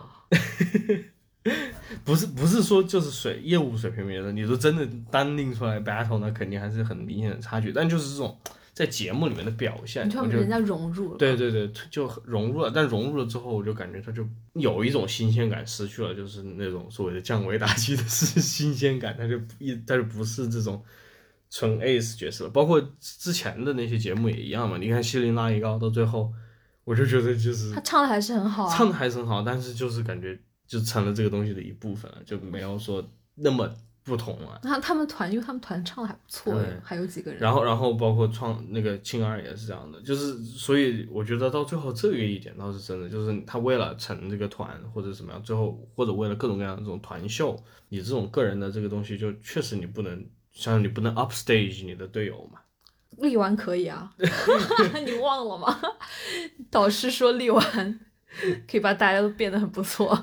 [2.04, 8.38] 不是不是说就是水业务水平没的，你说真的单拎出来 battle 那肯定还是很明显的差距，但就是这种
[8.74, 20.84] 在节目里面的表现，他们人家融入了，对对对，就融入了，但融入了之后，我就感觉他就有一种新鲜感失去了，就是那种所谓的降维打击的是 新鲜感，他就一但是不是这种。
[21.50, 24.76] 纯 ace 角色，包括之前的那些节目也一样嘛。
[24.76, 26.32] 你看希林拉一高到最后，
[26.82, 33.72] 我就觉得就是他唱的还是很好，唱的还是很好，但是就是感觉就成了这个东西的一部分了，就没有说那么
[34.04, 34.60] 不同了。
[34.62, 37.40] 那他们团，因为他们团唱的还不错，还有几个人。
[37.40, 50.24] 然后，然后包括创那个青儿也是这样的，就是所以我觉得到最后这个一点倒是真的，就是他为了成这个团或者怎么样，最后或者为了各种各样的这种团秀，你这种个人的这个东西，就确实你不能。
[50.54, 52.60] 像你不能 upstage 你的队友嘛？
[53.18, 54.14] 力丸可以啊，
[55.04, 55.80] 你忘了吗？
[56.70, 58.00] 导师说力丸
[58.68, 60.16] 可以把大家都变得很不错。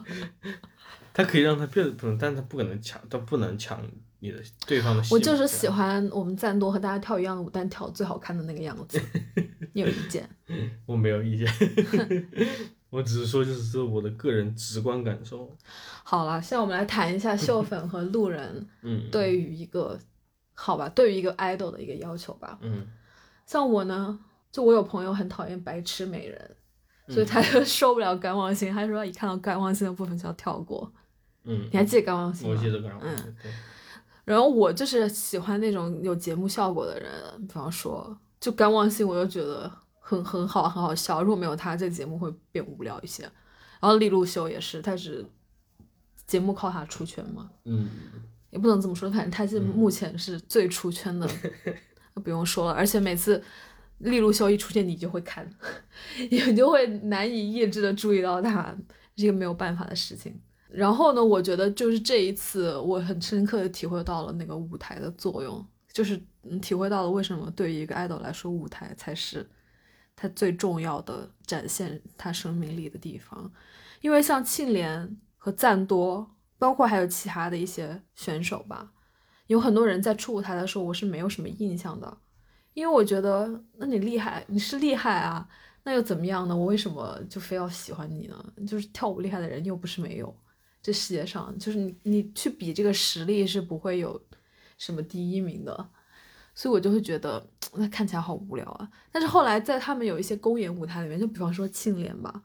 [1.23, 3.81] 他可以让他变得不能，但他不可能抢，他不能抢
[4.19, 5.03] 你的对方的。
[5.11, 8.99] 我就是喜欢我们赞多和大家跳一样的舞，但跳最好看的那个样子。
[9.73, 10.29] 你有意见？
[10.85, 11.47] 我没有意见，
[12.89, 15.55] 我只是说就是这我的个人直观感受。
[16.03, 19.97] 好了，现在我们来谈一下秀粉和路人嗯对于一个。
[20.53, 22.59] 好吧，对于一个 idol 的一个要求吧。
[22.61, 22.85] 嗯，
[23.47, 24.19] 像我呢，
[24.51, 26.55] 就我有朋友很讨厌白痴美人，
[27.07, 30.93] 所以他就受不了甘望星，他说一看到甘望星的部分就要跳过。
[31.43, 32.55] 嗯，你还记得甘望星吗？
[32.55, 33.35] 我记得甘望星。
[33.41, 33.51] 对。
[34.23, 37.11] 然后我就是喜欢那种有节目效果的人，
[37.47, 39.69] 比方说，就甘望星，我就觉得
[39.99, 41.21] 很很好，很好笑。
[41.21, 43.23] 如果没有他，这个节目会变无聊一些。
[43.23, 45.25] 然后利路修也是，他是
[46.27, 47.49] 节目靠他出圈嘛。
[47.65, 47.89] 嗯。
[48.51, 51.27] 也不能这么说，反正他是目前是最出圈的，
[52.15, 52.73] 不用说了。
[52.73, 53.41] 而且每次
[53.99, 55.49] 利路修一出现，你就会看，
[56.29, 58.75] 你就会难以抑制的注意到他，
[59.15, 60.37] 是一个没有办法的事情。
[60.71, 66.21] 然后呢，我觉得就是这一次，我很深刻的体会到了那个舞台的作用，就是
[66.61, 69.49] 体会到了为什么对于一个爱豆来说，舞台才是
[70.15, 73.51] 他最重要的展现他生命力的地方。
[74.01, 76.35] 因为像庆怜和赞多。
[76.61, 78.91] 包括还有其他的一些选手吧，
[79.47, 82.17] 有很多人在初舞台的时候，我是没有什么印象的，
[82.75, 85.49] 因为我觉得，那你厉害，你是厉害啊，
[85.85, 86.55] 那又怎么样呢？
[86.55, 88.53] 我为什么就非要喜欢你呢？
[88.67, 90.31] 就是跳舞厉害的人又不是没有，
[90.81, 94.21] 这世界上就是你你去比这个实力是不会有
[94.77, 95.89] 什么第一名的，
[96.55, 98.89] 所以我就会觉得那看起来好无聊啊。
[99.11, 102.41] 但是后来在他们有一些公演舞台里面，就比方说庆怜吧，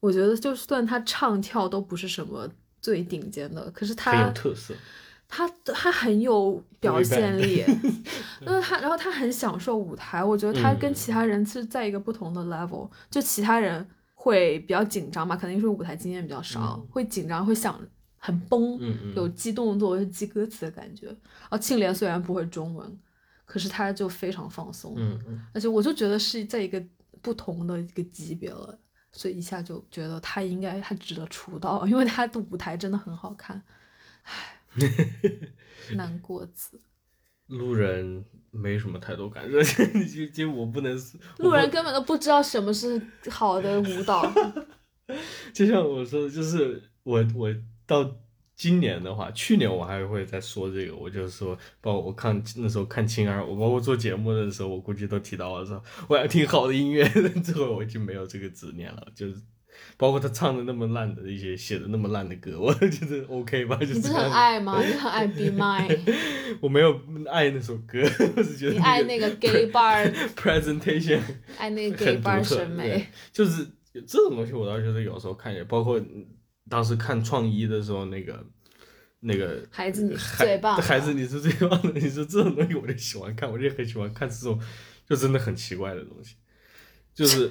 [0.00, 2.48] 我觉得就算他唱跳都不是什么。
[2.78, 4.72] 最顶尖的，可是他很有特色，
[5.26, 7.64] 他他很有表现力，
[8.38, 13.84] 对那他然后他很享受舞台，我觉得他跟嗯其他人是在一个不同的 level，就其他人
[14.26, 17.80] 会比较紧张嘛，可能因为舞台经验比较少，会紧张，会想
[18.16, 18.76] 很崩，
[19.14, 21.06] 有记动作、记歌词的感觉。
[21.06, 21.16] 然
[21.48, 22.98] 后庆怜虽然不会中文，
[23.44, 25.16] 可是他就非常放松，嗯。
[25.28, 26.84] 嗯，而且我就觉得是在一个
[27.22, 28.76] 不同的一个级别了，
[29.12, 33.62] 所以一下就觉得他应该他值得出道，因为他的舞台真的很好看。
[34.24, 34.60] 唉，
[35.94, 36.80] 难过子，
[37.46, 38.24] 路人
[38.56, 40.96] 没什么太多感受， 就就我不能，
[41.38, 43.00] 路人根本都不知道什么是
[43.30, 44.32] 好的舞蹈。
[45.52, 47.54] 就像我说的，就是我我
[47.86, 48.16] 到
[48.56, 57.08] 今年的话，去年我还会在说这个，我就说，包括我看那时候看青儿，我包括做节目的时候，我估计都提到了说我要听好的音乐，
[57.44, 59.36] 之后我已经没有这个执念了，就是。
[59.96, 64.32] 包括他唱的那么烂的一些，写的那么烂的歌，我觉得 OK 吧，就是你不是很。
[64.32, 64.82] 爱吗？
[64.84, 65.98] 你很爱 Be Mine，
[66.60, 67.00] 我没有
[67.30, 68.00] 爱那首歌，
[68.36, 71.20] 我是觉得你爱那个 gay bar，presentation
[71.58, 73.06] 爱那个 gay bar 审美对。
[73.32, 73.66] 就是
[74.06, 76.00] 这种东西，我倒觉得有时候看也，包括
[76.68, 78.44] 当时看创一的时候，那个
[79.20, 80.82] 那个孩子，你是最棒的。
[80.82, 81.92] 孩子你是最棒的。
[81.98, 84.60] 你说这种东西，我就喜欢看，我就很喜欢看这种
[85.08, 86.34] 就真的很奇怪的东西，
[87.14, 87.50] 就是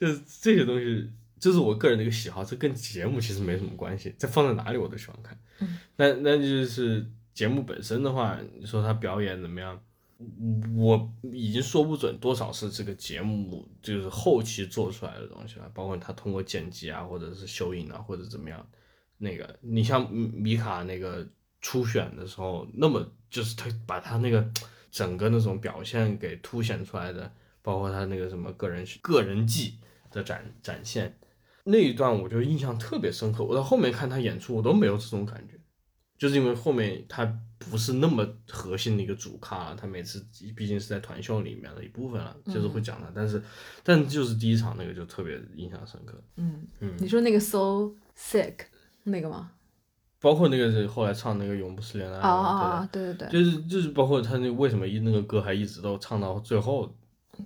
[0.00, 1.08] 就是这些东西。
[1.38, 5.38] 这是我个人的一个喜好，这跟节目其实没什么关系，这放在哪里我都喜欢看。
[5.60, 9.80] 嗯，那那就是节目本身的话，你说他表演怎么样？
[10.76, 18.68] 我已经说不准多少是这个节目就是后期做出来的东西了，包括他通过剪辑啊，或者是修音啊，或者怎么样。
[19.16, 21.26] 那个，你像米米卡那个
[21.62, 24.46] 初选的时候，那么就是他把他那个
[24.90, 27.32] 整个那种表现给凸显出来的，
[27.62, 29.78] 包括他那个什么个人个人技
[30.10, 31.18] 的展展现，
[31.64, 33.44] 那一段我就印象特别深刻。
[33.44, 35.54] 我到后面看他演出，我都没有这种感觉，
[36.18, 43.42] 就是因为后面他不是那么核心的一个主咖，他每次毕竟是在团秀里面的一部分了，就是会讲他，但是
[43.82, 46.22] 但就是第一场那个就特别印象深刻。
[46.36, 48.54] 嗯嗯你说那个 So Sick
[49.04, 49.52] 那个吗？
[50.22, 53.14] 包括那个是后来唱那个永不失联的爱，啊啊对啊！
[53.14, 56.94] 对对对，就是就是包括他那为什么一那个歌还一直都唱到最后，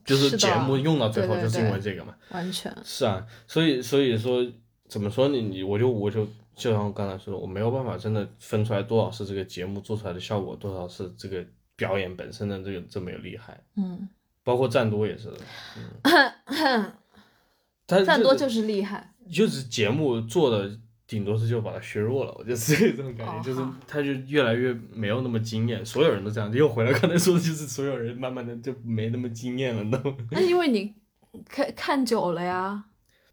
[0.05, 2.15] 就是节目用到最后就是因为这个嘛。
[2.31, 4.45] 完全是啊，所以所以说
[4.89, 5.41] 怎么说你？
[5.41, 11.45] 你我就我就就像我刚才说的，我没有办法真的分出来多少是这个节目做出来的效果，多少是这个
[11.77, 13.61] 表演本身的这个这么有厉害。
[13.77, 14.09] 嗯，
[14.43, 15.33] 包括赞多也是，
[16.03, 16.93] 嗯，
[17.87, 19.13] 他赞多就是厉害。
[19.33, 30.95] 就是节目做的顶多是就把它削弱了，我觉得是这种感觉，就是他就越来越没有那么惊艳，所有人都这样，又回来刚才说的就是所有人慢慢的就没那么惊艳了，都，那因为你
[31.47, 32.85] 看看久了呀，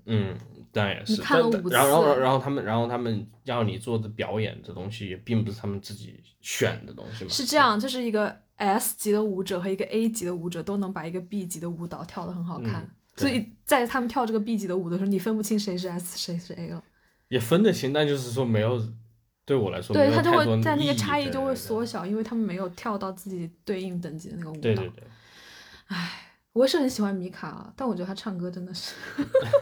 [0.05, 0.36] 嗯，
[0.74, 16.84] 当然也是，你看了五但然后然后然后他们然后他们要你做的表演这东西也并不是他们自己选的东西嘛，是这样，就是一个 S 级的舞者和一个 A 级的舞者都能把一个 B 级的舞蹈跳得很好看，嗯所以在他们跳这个 B 级的舞的时候，你分不清谁是 S 谁是 A 了。
[17.32, 18.77] 也分得清，但就是说没有
[19.45, 24.59] 对我来说对他就会在那个差异就会缩小，因为他们没有跳到自己对应等级的那个舞蹈。
[24.59, 25.03] 对对对，
[26.51, 28.93] 我是很喜欢米卡啊，但我觉得他唱歌真的是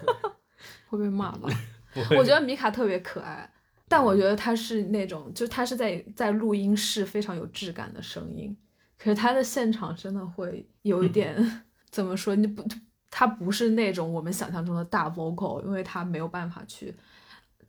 [0.90, 1.48] 会被骂吧。
[2.18, 3.48] 我觉得米卡特别可爱，
[3.88, 8.58] 但我觉得他是那种，就他是在在录音室非常有质感的声音，
[8.98, 11.62] 可是他的现场真的会有一点
[11.92, 12.36] 怎么说？
[12.36, 12.68] 你不，
[13.12, 16.96] 他不是那种我们想象中的大 vocal，因为他没有办法去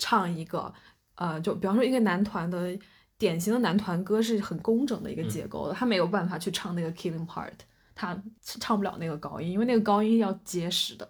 [0.01, 0.75] 唱一个，
[1.15, 2.77] 呃，就比方说一个男团的
[3.17, 7.53] 典型的男团歌是很工整的一个结构的，他没有办法去唱那个 killing part，
[7.95, 11.09] 他唱不了那个高音，因为那个高音要结实的。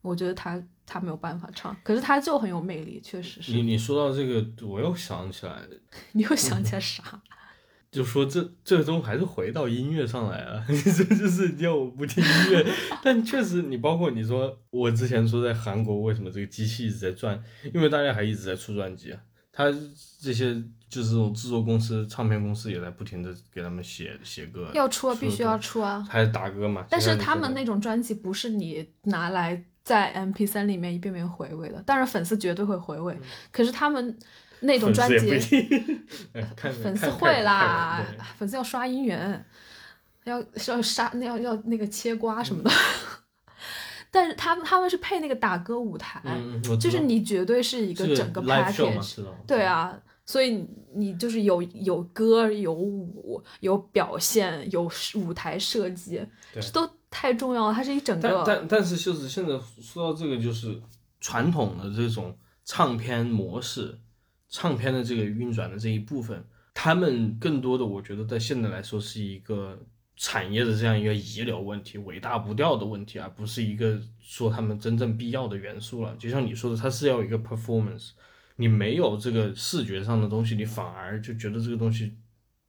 [0.00, 3.52] 我觉得他他没有办法唱，可是他就很有魅力，确实是。
[3.52, 5.60] 你你说到这个，我又想起来，
[6.12, 7.20] 你又想起来啥？
[7.90, 10.64] 就说这最终还是回到音乐上来了。
[10.68, 12.66] 这就是叫我不听音乐，
[13.02, 19.20] 但确实你包括你说我之前说在韩国为什么这个机器一直在转，因为大家还一直在出专辑啊，
[19.50, 19.72] 他
[20.20, 20.54] 这些
[20.88, 26.06] 就是这种制作公司、唱片公司也在不停的给他们写写歌，要出啊，必须要出啊！
[26.08, 26.86] 还是打歌嘛。
[26.88, 33.18] 但是他们那种专辑不是你拿来在 MP 三里面一遍遍回味的，当然粉丝绝对会回味，
[33.50, 34.18] 可是他们
[34.60, 35.40] 那种专辑
[36.82, 38.04] 粉丝会啦
[38.36, 39.44] 粉丝要刷音源，
[40.24, 42.70] 要要杀那要要那个切瓜什么的。
[44.10, 46.22] 但是他们他们是配那个打歌舞台，
[46.80, 48.40] 就是你绝对是一个整个
[49.22, 49.94] 的，对啊，
[50.24, 58.42] 所以你就是有有歌有舞有表现有舞台设计，这都太重要了，它是一整但个。
[58.46, 60.80] 但但是就是现在说到这个，就是
[61.20, 62.34] 传统的这种
[62.64, 63.98] 唱片模式，
[64.48, 66.44] 唱片的这个运转的这一部分，
[66.74, 69.78] 他们更多的我觉得在现在来说是一个
[70.16, 76.16] 产业的这样一个遗留问题、尾大不掉的问题，而不是一个说他们真正必要的元素了。
[76.18, 78.10] 就像你说的，它是要一个 performance，
[78.56, 82.14] 你没有这个视觉上的东西，你反而就觉得这个东西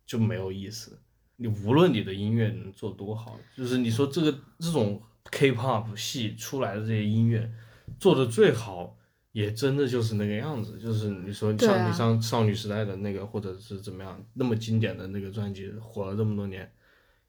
[0.06, 1.00] 就没有意思。
[1.38, 5.02] 你无论你的音乐能做多好，就是你说这个这种
[5.32, 7.50] K-pop 系出来的这些音乐
[7.98, 8.98] 做的最好，
[9.32, 10.78] 也真的就是那个样子。
[10.80, 16.72] 就是你说像你像少女时代的那个，或者是怎么样那么经典的那个专辑，火了这么多年，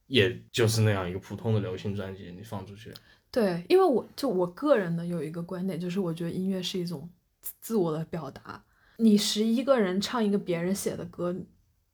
[0.07, 2.93] 也就是那样一个普通的流行专辑，你放出去，
[3.31, 7.09] 对，因为我就我个人呢有一个观点，就是我觉得音乐是一种
[7.41, 8.65] 自自我的表达。
[8.97, 11.35] 你十一个人唱一个别人写的歌，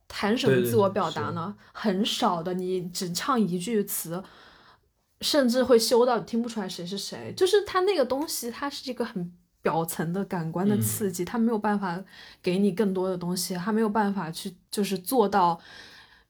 [0.08, 1.56] 谈什么自我表达呢？
[1.72, 4.22] 很少的，你只唱一句词，
[5.20, 7.32] 甚至会修到听不出来谁是谁。
[7.36, 9.32] 就是它那个东西，它是一个很
[9.66, 12.00] 表层的感官的嗯刺激，它没有办法
[12.40, 15.60] 给你更多的东西，它没有办法去就是做到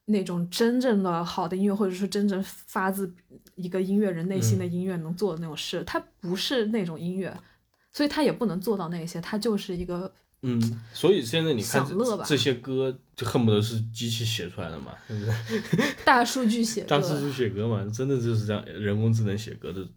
[0.05, 3.13] 那种真正的好的音乐，或者说真正发自
[3.53, 7.31] 一个音乐人内心的嗯音乐能做的那种事，它不是那种音乐，
[7.93, 10.11] 所以它也不能做到那些，它就是一个
[10.41, 15.85] 嗯，所以现在你看这这些歌，就恨不得是机器写出来的嘛，对不对？
[16.03, 16.87] 大数据写歌。
[16.87, 19.87] 大数据写歌嘛，真的就是这样，人工智能写歌的。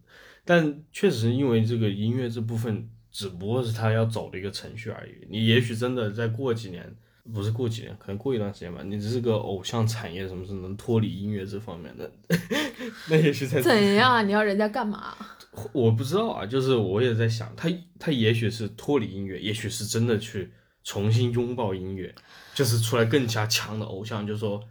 [0.43, 5.11] 但确实因为这个音乐这部分，只不过是他要走的一个程序而已。
[5.29, 6.95] 你也许真的再过几年，
[7.33, 12.11] 不是过几年，可能过一段时间吧，你这个偶像产业什么是能脱离音乐这方面的，
[13.09, 14.21] 那也许在怎样啊？
[14.21, 15.15] 你要人家干嘛？
[15.73, 20.49] 我不知道啊，就是我也在想，他他也许是脱离音乐，也许是真的去
[20.83, 22.15] 重新拥抱音乐，
[22.55, 24.63] 就是出来更加强的偶像，就是说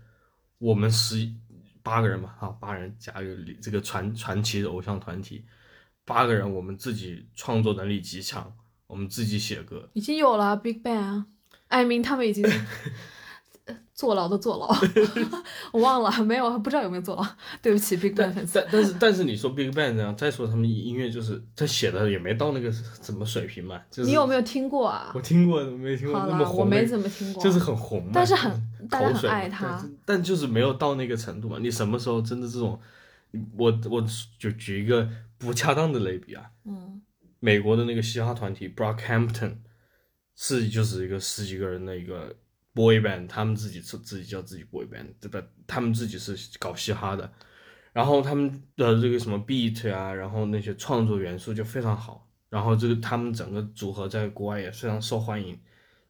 [0.58, 1.30] 我们十
[1.82, 5.44] 八个人嘛，啊，八人加一个这个传传奇的偶像团体，
[6.10, 8.52] 八个人我们自己创作能力极强，
[8.88, 11.26] 我们自己写歌，已经有了 Big Bang 啊，
[11.68, 12.44] 艾明他们已经
[13.94, 14.66] 坐牢的坐牢，
[15.72, 17.24] 我忘了没有，不知道有没有坐牢。
[17.62, 18.58] 对不起，Big Bang 粉丝。
[18.58, 25.20] 但但是但是你说 Big Bang 这样，再说他们音乐就是他写的也没到那个什么水平嘛，就是你有没有听过啊我？
[25.20, 27.44] 听过，没听过，那么红我没怎么听过。
[27.44, 31.58] 就是很红嘛，但是很就是大家很爱他但但就是没有到那个程度嘛。
[31.60, 32.80] 你什么时候真的这种，
[33.56, 34.04] 我我
[34.38, 35.08] 就举一个
[35.38, 37.00] 不恰当的类比啊，嗯，
[37.38, 39.56] 美国的那个嘻哈团体 Brockhampton
[40.36, 42.36] 是就是一个十几个人的一个
[42.74, 45.42] boy band，他们自己自自己叫自己 boy band，对吧？
[45.66, 47.32] 他们自己是搞嘻哈的，
[47.92, 55.58] 然后他们的这个什么 beat 啊，然后那些创作元素就非常好，然后这个他们整个组合在国外也非常受欢迎。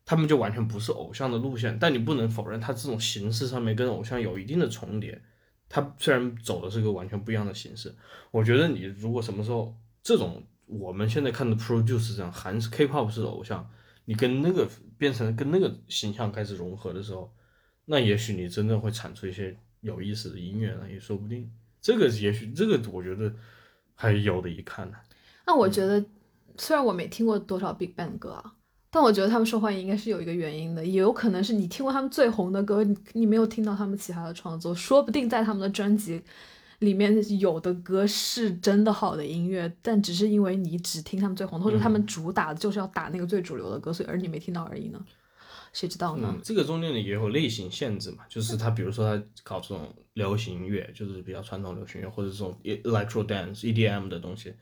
[0.02, 5.22] 他们就完全不是偶像的路线，但你不能否认，他这种形式上面跟偶像有一定的重叠。
[5.70, 7.94] 他虽然走的是个完全不一样的形式，
[8.32, 13.70] 我觉得你如果什么时候这种我们现在看的 produce 这样韩式 K-pop 式的偶像，
[14.04, 14.68] 你跟那个
[14.98, 17.32] 变成跟那个形象开始融合的时候，
[17.84, 21.50] 那也许你真的会产出一些有意思的音乐呢，也说不定。
[21.80, 23.32] 这个也许这个我觉得
[23.94, 24.96] 还有的一看呢。
[25.46, 26.04] 那我觉得，
[26.58, 28.54] 虽然我没听过多少 Big Bang 歌啊，
[28.90, 36.20] 但我觉得他们受欢迎应该是有一个原因的，也有可能是你听过他们最红的歌，你你没有听到他们其他的创作，说不定在他们的专辑
[36.80, 45.00] 里面有的歌是真的好的音乐，但只是因为你只听他们最红的，或者他们主打的就是要打那个最主流的歌，所以而你没听到而已呢，
[45.72, 46.28] 谁知道呢？
[46.34, 54.52] 嗯，这个中间呢也有类型限制嘛，就是他比如说他搞这种流行音乐，就是比较传统流行乐或者这种 electro dance EDM 的东西，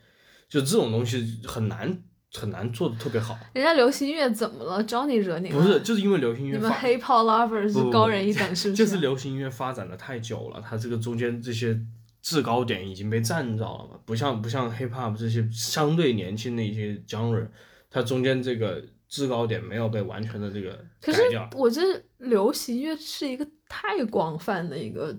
[0.50, 2.02] 就这种东西很难
[2.34, 3.38] 很难做的特别好。
[3.52, 4.82] 人家流行乐怎么了？
[4.84, 5.60] 招你惹你了？
[5.60, 11.80] 不是，就是因为流行音乐你们乐发 Hip Hop lovers 不不是高人一等，是不是 就是流行音乐发展的太久了，它这个中间这些
[12.20, 17.48] 制高点已经被占着了嘛，不像不像 hip hop 这些相对年轻的一些 genre，
[17.90, 21.22] 它中间这个制高点没有被完全的这个可是，
[21.56, 25.16] 我觉得流行乐是一个太广泛的一个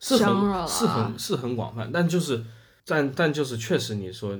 [0.00, 2.42] 是 genre 是很是很广泛，但就是
[2.84, 4.36] 但但就是确实你说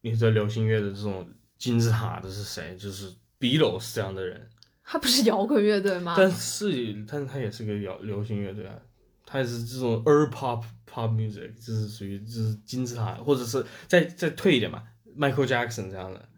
[0.00, 1.28] 你的流行乐的这种
[1.64, 2.76] 金字塔的是谁？
[2.76, 3.10] 就是
[3.40, 4.46] Beatles 这样的人，
[4.84, 6.14] 他不是摇滚乐队吗？
[6.14, 8.74] 但是但是他也是个摇流行乐队啊，
[9.24, 14.82] 他也是这种 ur pop pop music，就是属于就是金字塔，或者是再再退一点嘛
[15.16, 16.28] ，Michael Jackson 这样的。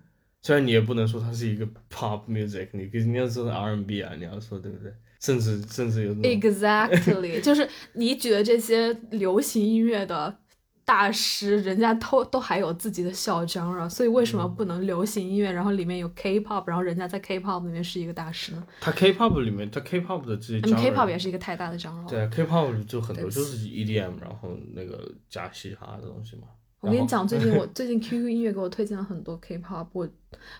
[0.43, 4.95] 虽然你也不能说他是一个 pop music，你你要说 R&B 啊，你要说对不对？
[5.19, 10.39] 甚至甚至有 Exactly，就是你举的这些流行音乐的
[10.87, 18.65] 大师，人家都都还有自己的小 genre，所以为什么不能流行音乐，然后里面有 K-pop，然后人家在 K-pop 里面是一个大师呢？
[18.81, 22.09] 他 K-pop 里面，他 K-pop 的这些嗯 genre K-pop 也是一个太大的 genre 了。
[22.09, 26.47] 对啊，K-pop 就很多就是 EDM，然后那个加嘻哈的东西嘛。
[26.87, 30.09] 我跟你讲，最近我 最近 QQ 音乐给我推荐了很多 K-pop，我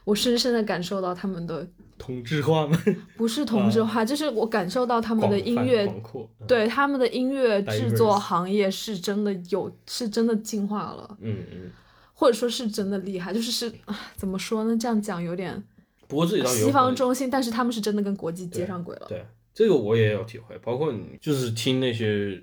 [0.05, 1.67] 我深深的感受到他们的
[1.97, 2.77] 同质化吗？
[3.17, 11.71] 不是同质化，就是我感受到他们的音乐，嗯，对他们的音乐制作行业是真的有，是真的进化了，嗯嗯。
[12.19, 14.75] 或者说是真的厉害，就是是啊怎么说呢？
[14.81, 15.63] 这样讲有点
[16.09, 19.07] 不过这里西方中心，但是他们是真的跟国际接上轨了。
[19.07, 19.23] 对，
[19.53, 22.43] 这个我也有体会，包括你就是听那些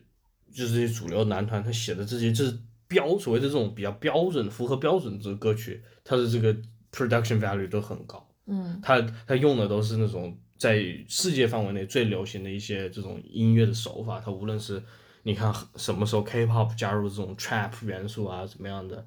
[0.54, 2.56] 就是这些主流男团他写的这些就是
[2.94, 6.54] 标所谓的这种比较标准、符合标准的这个歌曲，它的这个
[6.92, 8.30] production value 都很高。
[8.46, 14.84] 嗯它它用的都是那种在世界范围内最流行的一些这种音乐的手法，它无论是
[15.24, 19.06] 你看什么时候 K-pop 加入这种 trap 元素啊，怎么样的，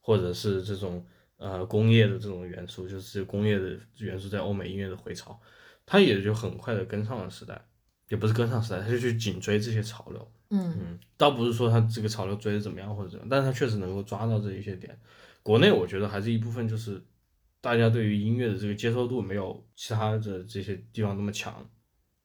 [0.00, 1.04] 或者是这种
[1.36, 5.38] 呃工业的这种元素，就是工业的元素在欧美音乐的回潮，
[5.86, 7.60] 它也就很快的跟上了时代，
[8.08, 10.32] 也不是跟上时代，它就去紧追这些潮流。
[10.50, 14.98] 嗯嗯，倒不是说他这个潮流追的怎么样或者怎么样，但是他确实能够抓到这一些点。
[15.42, 17.02] 国内我觉得还是一部分就是
[17.60, 21.64] 大家对于音乐的这个接受度没有其他的这些地方那么强，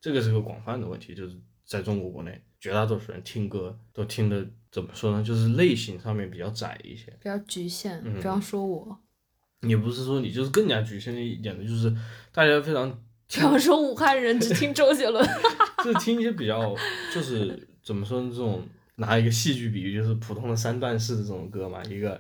[0.01, 7.11] 这个是个广泛的问题，就是在中国国内绝大多数人听歌都听的怎么说呢，就是类型上面比较窄一些。
[7.21, 8.01] 比较局限。
[8.03, 8.97] 嗯比方说我，
[9.61, 11.95] 也不是说你就是更加局限一点的，就是
[12.32, 12.89] 大家非常
[13.28, 15.23] 比方说武汉人只听周杰伦。
[15.84, 16.76] 就听一些比较，
[17.13, 18.29] 就是怎么说呢？
[18.31, 18.63] 这种
[18.95, 22.19] 拿一个戏剧比喻，就是普通的三段式的这种歌嘛，一个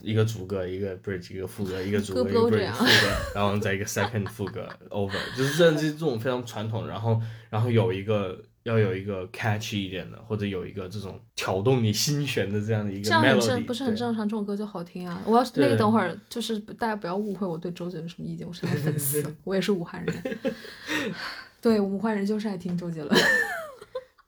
[0.00, 2.90] 一个主歌，一个 bridge，一个副歌，一个主歌，一个副歌，
[3.34, 7.20] 然后再一个 second 副歌 over，就是这这这种非常传统，然后
[7.50, 14.28] 然后有一个要有一个 catchy 一点的，或者有一个这种挑动你心弦的这样的一个这样很 melody，正，不是很正常？
[14.28, 15.20] 这种歌就好听啊！
[15.26, 20.38] 我要那对个等会儿就是大家不要误会我对周杰伦什么意见，我是他的粉丝， 我也是武汉人。
[21.60, 23.20] 对，武汉人就是爱听周杰伦。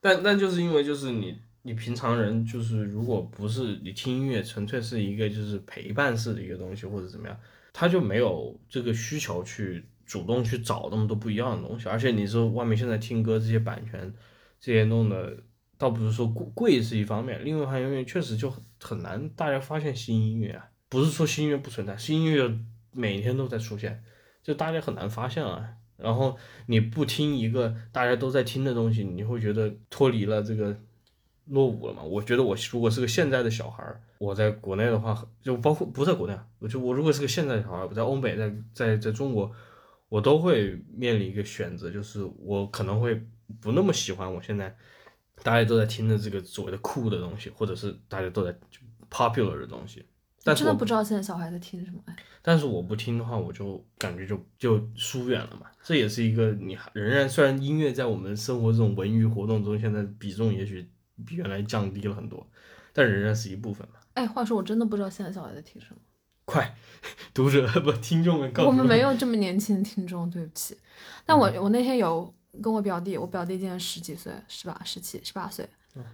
[0.07, 7.37] 但但就是因为就是你你平常人就是如果不是你听音乐，纯粹是一个就是陪伴式的一个东西或者怎么样，
[7.73, 11.89] 他就没有这个需求去主动去找那么多不一样的东西。
[11.89, 14.13] 而且你说外面现在听歌这些版权
[14.61, 15.35] 这些弄的，
[15.77, 20.69] 倒不是说贵贵是一方面，另外一方面确实就很很难大家发现新音乐啊。
[20.87, 22.49] 不是说新音乐不存在，新音乐
[22.93, 24.01] 每天都在出现，
[24.41, 25.73] 就大家很难发现啊。
[25.97, 26.37] 然后
[26.67, 30.75] 你不听一个大家都在听的东西，你会觉得脱离了这个
[31.45, 32.03] 落伍了嘛？
[32.03, 39.51] 我觉得我如果是个现在的小孩儿，我在国内的话，就包括不在国内，我就我如果是个现在的小孩，我在欧美，在在在中国，
[40.09, 43.21] 我都会面临一个选择，就是我可能会
[43.59, 44.75] 不那么喜欢我现在
[45.43, 48.53] 大家都在听的这个所谓的酷的东西，或者是大家都在
[49.09, 50.05] popular 的东西。
[50.47, 51.99] 但真的不知道现在小孩在听什么。
[52.05, 55.67] 哎但是我不听的话，我就感觉就就疏远了嘛。
[55.83, 60.89] 这也是一个你仍然虽然音乐在我们生活这种文娱活动中，现在比重也许
[61.25, 62.47] 比原来降低了很多，
[62.93, 63.95] 但仍然是一部分嘛。
[64.13, 65.97] 哎，话说我真的不知道现在小孩在听什么。
[66.45, 66.73] 快，
[67.33, 70.77] 读者不听众们告诉我们没有这么年轻的听众，对不起。
[71.25, 75.67] 但我我那天有跟我表弟，我表弟今年十几岁，十八、十七、十八岁，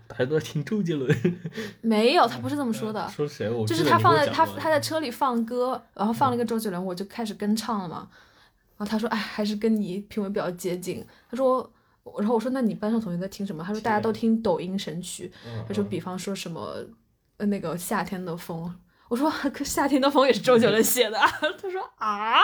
[0.08, 1.16] 大家都在听周杰伦。
[1.82, 3.08] 没有，他不是这么说的。
[3.10, 3.50] 说谁？
[3.50, 8.08] 我就是他放在他他在车里放歌，然后放了一个周杰伦，我就开始跟唱了嘛。
[8.78, 11.72] 然后他说：“哎，还是跟你品味比较接近。”他说，
[12.18, 16.76] 然后我说：“那你班上同学在听什么？”他说：“大家都听抖音神曲。”嗯他说：“比方说什么，
[17.38, 18.74] 呃，那个夏天的风。”
[19.10, 21.28] 我说：“可夏天的风也是周杰伦写的啊。”
[21.62, 22.40] 他说：“啊。”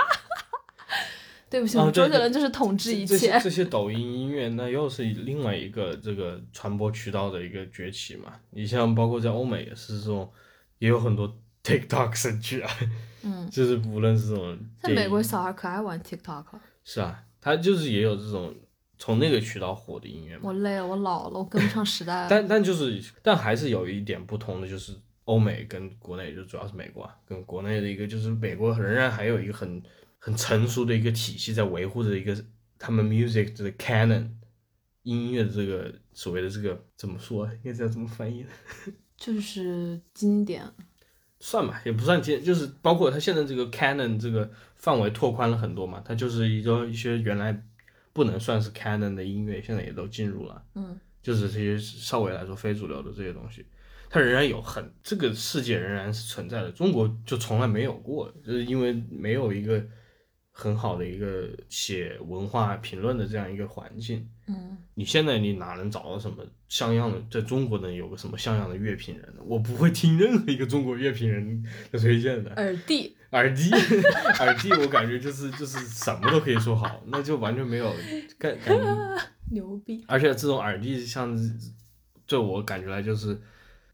[1.49, 3.39] 对不起，我周杰伦就是统治一切这些。
[3.39, 8.33] 这些抖音音乐，那又是另外一个这个传播渠道的一个崛起嘛。
[8.51, 10.31] 你像包括在欧美也是这种，
[10.77, 12.71] 也有很多 TikTok 神曲啊，
[13.23, 16.61] 嗯， 就是无论是这种在美国小孩可爱玩 TikTok 了。
[16.83, 18.53] 是啊，他就是也有这种
[18.97, 20.41] 从那个渠道火的音乐嘛。
[20.43, 22.27] 我累了，我老了，我跟不上时代 了。
[22.29, 24.93] 但但就是但还是有一点不同的，就是
[25.25, 29.81] 欧美跟国内，就主要是美国啊，跟国内的一个就是美国仍然还有一个很
[30.19, 32.37] 很成熟的一个体系在维护着一个
[32.77, 34.29] 他们 music 这个 canon
[35.03, 38.49] 音乐的这个所谓的这个怎么说啊，应该是要怎么翻译呢？
[39.17, 40.63] 就是经典。
[41.41, 47.65] 算吧，也不算经，就是包括它现在这个 canon 这个范围拓宽了很多嘛，它就是一个一些原来
[48.11, 50.61] 不能算是 canon 的音乐，现在也都进入了。
[50.75, 53.65] 嗯，就是这些稍微来说非主流的这些东西，
[54.09, 56.69] 它仍然有很这个世界仍然是存在的。
[56.73, 59.81] 中国就从来没有过，就是因为没有一个
[60.59, 64.27] 很好的一个写文化评论的这样一个环境。
[64.47, 69.41] 嗯，你现在你哪能找到什么像样的，在中国能有个什么像样的乐评人呢？
[69.45, 72.51] 我不会听任何一个中国乐评人的推荐的。
[72.55, 73.15] 耳帝。
[73.31, 73.69] 耳机，
[74.39, 77.93] 耳机，我感觉就是就是什么都可以说好，那就完全没有
[78.39, 79.17] 感感觉。
[79.53, 80.03] 牛逼！
[80.07, 81.37] 而且这种耳机像，
[82.25, 83.39] 对我感觉来就是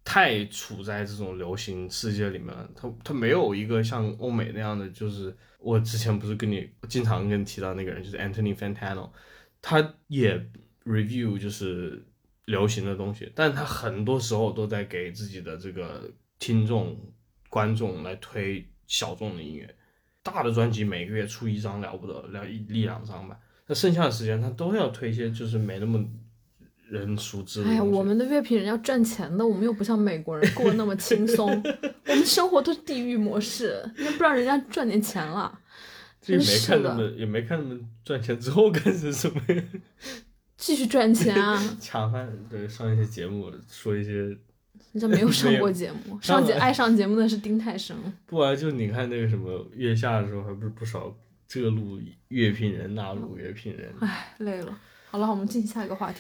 [0.06, 5.36] 太处在这种流行世界里面了，他他没有一个像欧美那样的，就是
[5.66, 9.10] 我之前不是跟你经常跟你提到那个人，就是 Anthony Fantano，
[9.64, 10.38] 他也
[10.84, 12.06] review 就是
[12.46, 16.96] 流行的东西，但他很多时候都在给自己的这个听众
[17.50, 19.76] 观众来推小众的音乐，
[20.22, 26.06] 大的专辑每个月出一张了不得，两一一两张吧，那剩下的时间他都要推一些就是没那么
[26.90, 31.50] 人熟知的哎呀，我们的乐评人要赚钱的，我们又不像美国人过得那么轻松，
[32.08, 35.60] 我们生活都是地狱模式，那不让人家赚点钱了，
[36.22, 39.64] 这也没看他们，也没看他们赚钱之后干成什么样。
[40.58, 41.62] 继续赚钱啊！
[41.82, 44.38] 抢饭对上一些节目说一些，人
[44.94, 47.96] 家没有上过节目， 上节爱上节目的是丁太升。
[48.26, 51.14] 不啊就你看那个什么月下的时候，还不是不少
[51.48, 53.94] 这路乐评人、那路乐评人。
[54.00, 54.80] 唉，累了。
[55.16, 56.20] 好了，我们进行下一个话题。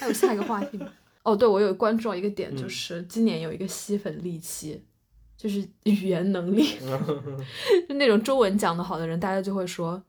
[0.00, 0.88] 还有下一个话题吗？
[1.24, 4.82] 哦，对，我有关注到一个点，就是今年有一个吸粉利器，
[5.36, 6.66] 就是语言能力，
[7.86, 10.02] 就那种中文讲的好的人，大家就会说，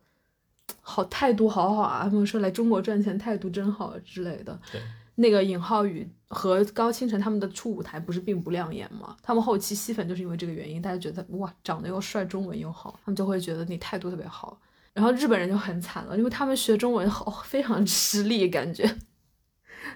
[0.80, 4.58] 好态度好好啊，他们说来中国赚钱态度真好之类的。
[4.72, 4.80] 对，
[5.16, 9.18] 那个尹浩宇和高清晨他们的初舞台不是并不亮眼吗？
[9.22, 14.58] 他们后期吸粉就是因为这个原因，大家觉得哇，长得又帅，中文又好，他们就会觉得你态度特别好。
[14.96, 18.90] 然后日本人就很惨了，因为他们学中文好 非常吃力，感觉，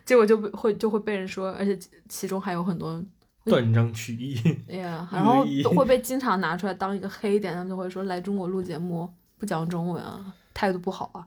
[0.05, 3.01] 结果就被会就会被人说，而且其其中还有很多，
[3.45, 4.37] 断章取义，
[4.69, 11.25] 哎呀，然后都会被经常拿出来当一个黑点，他们就会说来中国录节目不讲中文啊，态度不好啊，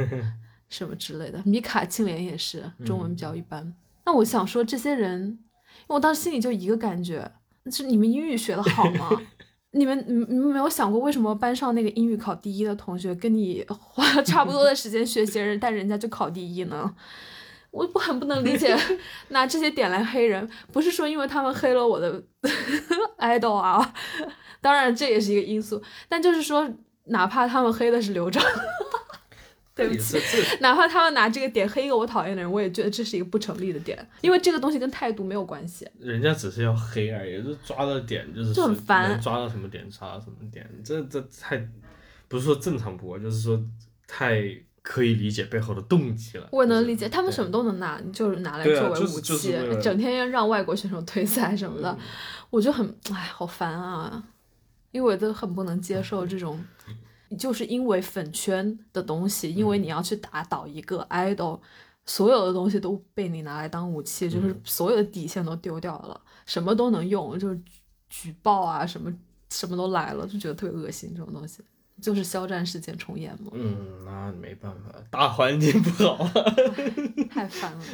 [0.68, 1.42] 什么之类的。
[1.46, 3.74] 米卡青莲也是中文比较一般。
[4.04, 7.32] 那我想说，这些人，因为我当时心里就一个感觉，
[7.70, 9.08] 是你们英语学的好吗？
[9.72, 16.92] 你们你们没有想过，为什么班上那个英语考第一的同学跟你花了差不多的时间学习，人 但人家就考第一呢？
[17.70, 18.76] 我不很不能理解，
[19.30, 22.20] 拿这些点来黑人，不是说因为他们黑了我的
[23.18, 23.94] idol 啊，
[24.60, 26.68] 当然这也是一个因素，但就是说，
[27.04, 28.42] 哪怕他们黑的是刘璋，
[29.80, 30.18] 对不起，
[30.60, 35.88] 哪怕他们拿这个点黑一个我讨厌的人，我也觉得这是一个不成立的点，因为这个东西跟态度没有关系。
[35.98, 41.66] 人家只是要黑而已，就抓到点就是就很烦抓到什么点抓到什么点，这这太
[42.28, 43.60] 不是说正常不过，就是说
[44.06, 44.42] 太
[44.82, 46.48] 可以理解背后的动机了。
[46.52, 51.98] 我能理解，他们什么都能拿，就是拿来作为武器，整天要让外国选手退赛什么的，
[52.50, 54.22] 我就很哎，好烦啊！
[54.92, 56.60] 因为我都很不能接受这种，
[57.38, 61.60] 就是因为粉圈的东西，因为嗯你要去打倒一个 idol，
[62.04, 67.72] 所有的东西都被你拿来当武器，就是嗯所有的底线都丢掉了，什么都能用，就是举
[68.08, 69.12] 举报啊，什么
[69.48, 71.62] 什么都来了，就觉得特别恶心这种东西。
[72.00, 73.76] 就是肖战事件重演嘛，嗯，
[74.06, 76.32] 那没办法，大环境不好啊，
[77.30, 77.84] 太烦了。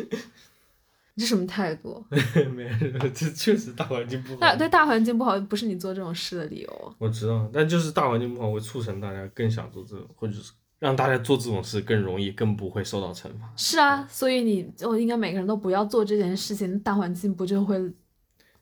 [1.16, 2.04] 你这什么态度？
[2.54, 4.38] 没有，这确实大环境不好。
[4.38, 6.94] 大对大环境不好，不是你做这种事的理由。
[6.98, 13.50] 我知道，但就是大环境不好，会促成大家更想做这种，或者是让大家做这种事更容易，更不会受到惩罚。
[13.56, 17.78] 是啊，所以你就应该每个人都不要做这件事情，大环境不就会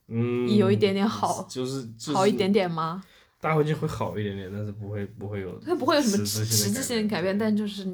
[0.06, 3.02] 嗯，有一点点好就是、就是、好一点，点吗？
[3.40, 7.84] 大环境会好一点点，但是不会不会有，它不会有什么实实质性的改变，但就是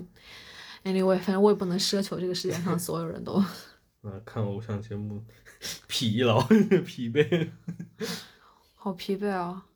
[0.85, 3.43] anyway，反正我也不能奢求这个世界上所有人都
[4.03, 5.25] 啊，看偶像节目
[5.87, 6.41] 疲劳
[6.87, 7.51] 疲惫。
[8.75, 9.67] 好疲惫啊。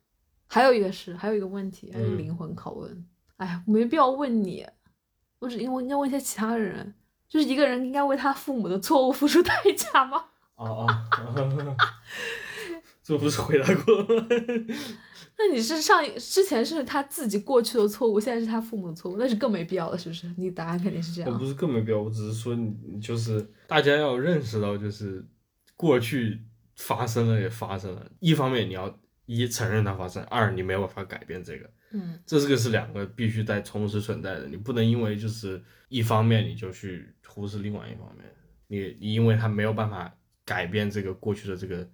[0.47, 3.07] 还有一个是，还有一个问题，还有嗯灵魂拷问。
[3.37, 4.67] 哎没必要问你，
[5.41, 6.95] 我只因为应该问一下其他的人。
[7.29, 10.25] 就是一个人应该为他父母的错误付出代价吗？
[10.55, 10.87] 哦 哦，
[13.05, 14.27] 这不是回答过了吗？
[15.37, 20.33] 那你是上一之前是他自己过去的错误，现在是他父母的错误，那是更没必要了，是不是？
[20.39, 21.31] 你答案肯定是这样。
[21.31, 25.23] 我不是更没必要，我只是说你你就是大家要认识到，就是
[25.77, 26.41] 过去
[26.77, 38.25] 发生了也发生了，一方面你要一承认它发生，二你没有办法改变这个，嗯，这是个是两个必须在同时存在的，你不能因为就是一方面你就去忽视另外一方面，
[38.69, 41.89] 你你因为他没有办法改变这个过去的这个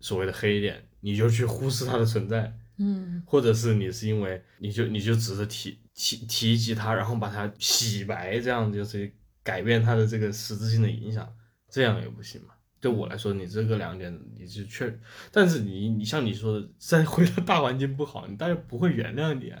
[0.00, 11.28] 所谓的黑点，你就去忽视它的存在，嗯，或者是你是因为你就你就只是提提提及它，然后把它洗白，这样就是改变它的这个实质性的影响，
[11.68, 12.54] 这样也不行嘛。
[12.80, 14.98] 对我来说，你这个两点你是确，
[15.32, 19.60] 但是你你像你说的，再回到大环境不好，你大家不会原谅你啊。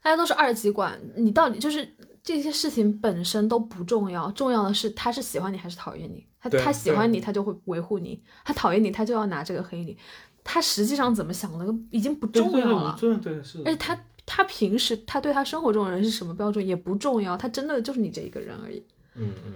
[0.00, 6.24] 大家都是二极管，你到底就是这些事情本身都不重要，重要的是他是喜欢你还是讨厌你。
[6.40, 9.96] 他他喜欢你，他就会维护你；他讨厌你，他就要拿这个黑你。
[10.44, 12.96] 他实际上怎么想的已经不重要了。
[13.00, 13.58] 对是。
[13.64, 18.82] 而且他他平时他对他生活中的人是什么标准也不重要，他真的就是你这一个人而已。
[19.14, 19.54] 嗯嗯，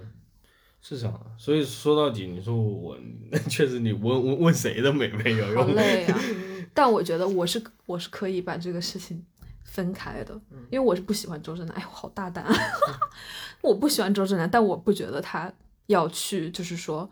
[0.82, 1.20] 是这样的。
[1.38, 2.98] 所以说到底，你说我
[3.48, 5.74] 确实你问问问谁都没没有好用。
[5.74, 6.18] 累啊！
[6.74, 9.24] 但我觉得我是我是可以把这个事情
[9.62, 11.74] 分开的，嗯因为我是不喜欢周震南。
[11.76, 12.54] 哎，我好大胆啊！
[13.62, 15.52] 我不喜欢周震南，但我不觉得他
[15.86, 17.10] 要去，就是说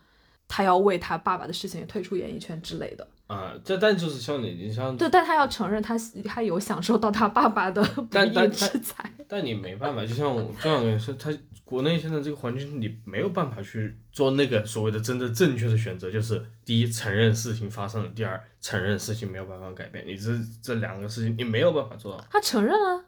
[0.49, 3.07] 他要为他爸爸的事情退出演艺圈之类的。
[3.27, 9.09] 啊，这但就是像你，你像对，但他要承认他他有享受到他爸爸的不义但但之财。
[9.29, 11.31] 但你没办法，就像我这样跟你说，他
[11.65, 22.27] 国内现在这个环境，你没有办法去做那个所谓的真正正确的选择，就是第一承认事情发生了，第二承认事情没有办法改变，你这这两个事情你没有办法做到。
[22.29, 23.05] 他承认了。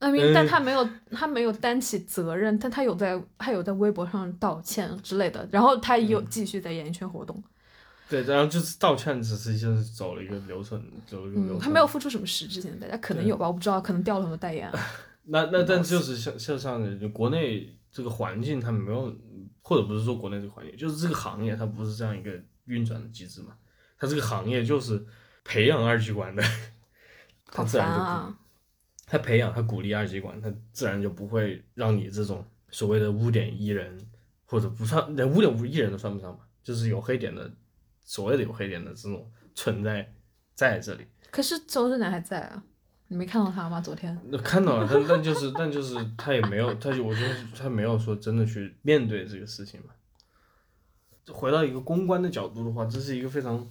[0.00, 0.34] I mean，、嗯。
[0.34, 7.42] 但他没有，他没有担起责任，但他有在，他有在微博上道歉之类的，然后他有继续在演艺圈活动，
[8.08, 11.58] 对，然后就是道歉，只是就是走了一个流程，走了一个流程。
[11.58, 14.78] 嗯，他没有付出什么实质性的代价，可能有吧，我不知道，可能掉了很多代言啊。
[15.24, 19.14] 那那但就是像像像国内这个环境，它没有，
[19.60, 22.32] 或者不是说国内这个环境，就是这个行业它不是这样一个
[22.64, 23.52] 运转的机制嘛，
[23.98, 25.04] 它这个行业就是
[25.44, 26.42] 培养二极管的，
[27.52, 28.34] 它好自然就不，
[29.10, 29.18] 烦啊！
[29.18, 33.98] 它培养他鼓励二极管，他自然就不会让你这种所谓的污点艺人，
[34.44, 37.50] 或者不算连污点无艺人都算不上吧，就是有黑点的，
[38.04, 40.12] 所谓的有黑点的这种存在
[40.54, 41.06] 在这里。
[41.30, 42.62] 可是周震南还在啊，
[43.08, 43.80] 你没看到他吗？
[43.80, 49.94] 昨天那看到了，但但就是但就是他也没有，他就我觉得他没有说真的去面对这个事情嘛。
[51.32, 53.68] 回到一个公关的角度的话，这是一个非常，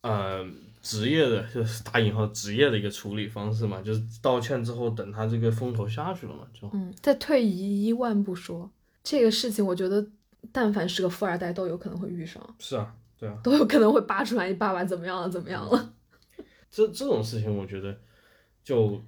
[0.00, 0.42] 呃，
[0.82, 8.70] 职业的，就是打引号职业的一个处理方式嘛，就是道歉之后，等他这个风头下去了嘛，就嗯，再退一一万步说，
[9.02, 10.06] 这个事情我觉得，
[10.50, 15.92] 但凡是个富二代都有可能会遇上，是啊，对啊，都有可能会扒出来你爸爸怎么样了，怎么样了。
[16.70, 17.98] 这这种事情我觉得
[18.64, 19.02] 就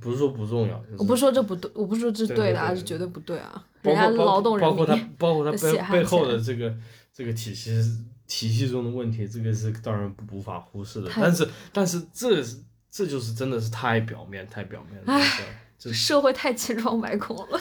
[0.00, 3.64] 不是说不重要，就是我不是说这不对，我不是说这对的啊，是绝对不对啊。
[3.82, 6.74] 包人家劳动人民包括他包括他 背背后的这个
[7.12, 7.70] 这个体系
[8.28, 11.10] 体系中的问题，这个是当然不无法忽视的。
[11.16, 15.24] 但是但是这是这就是真的是太表面太表面了，
[15.76, 17.60] 这社会太千疮百孔了。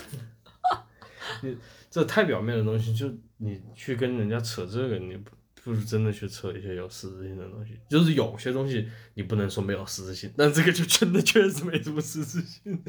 [1.41, 1.57] 你
[1.89, 5.31] 这太表面的东西，就你去跟人家扯这个，你不
[5.63, 7.77] 不如真的去扯一些有实质性的东西。
[7.89, 12.81] 就是有些东西你不能说没有实质性，但这个就真的确实没什么实质性。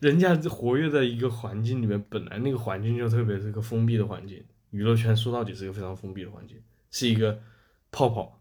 [0.00, 6.56] 人家活跃在一个环境里面，本来那个环境就特别是个封闭的环境，娱乐圈说到底是一个非常封闭的环境，
[6.90, 7.42] 是一个
[7.90, 8.40] 泡泡，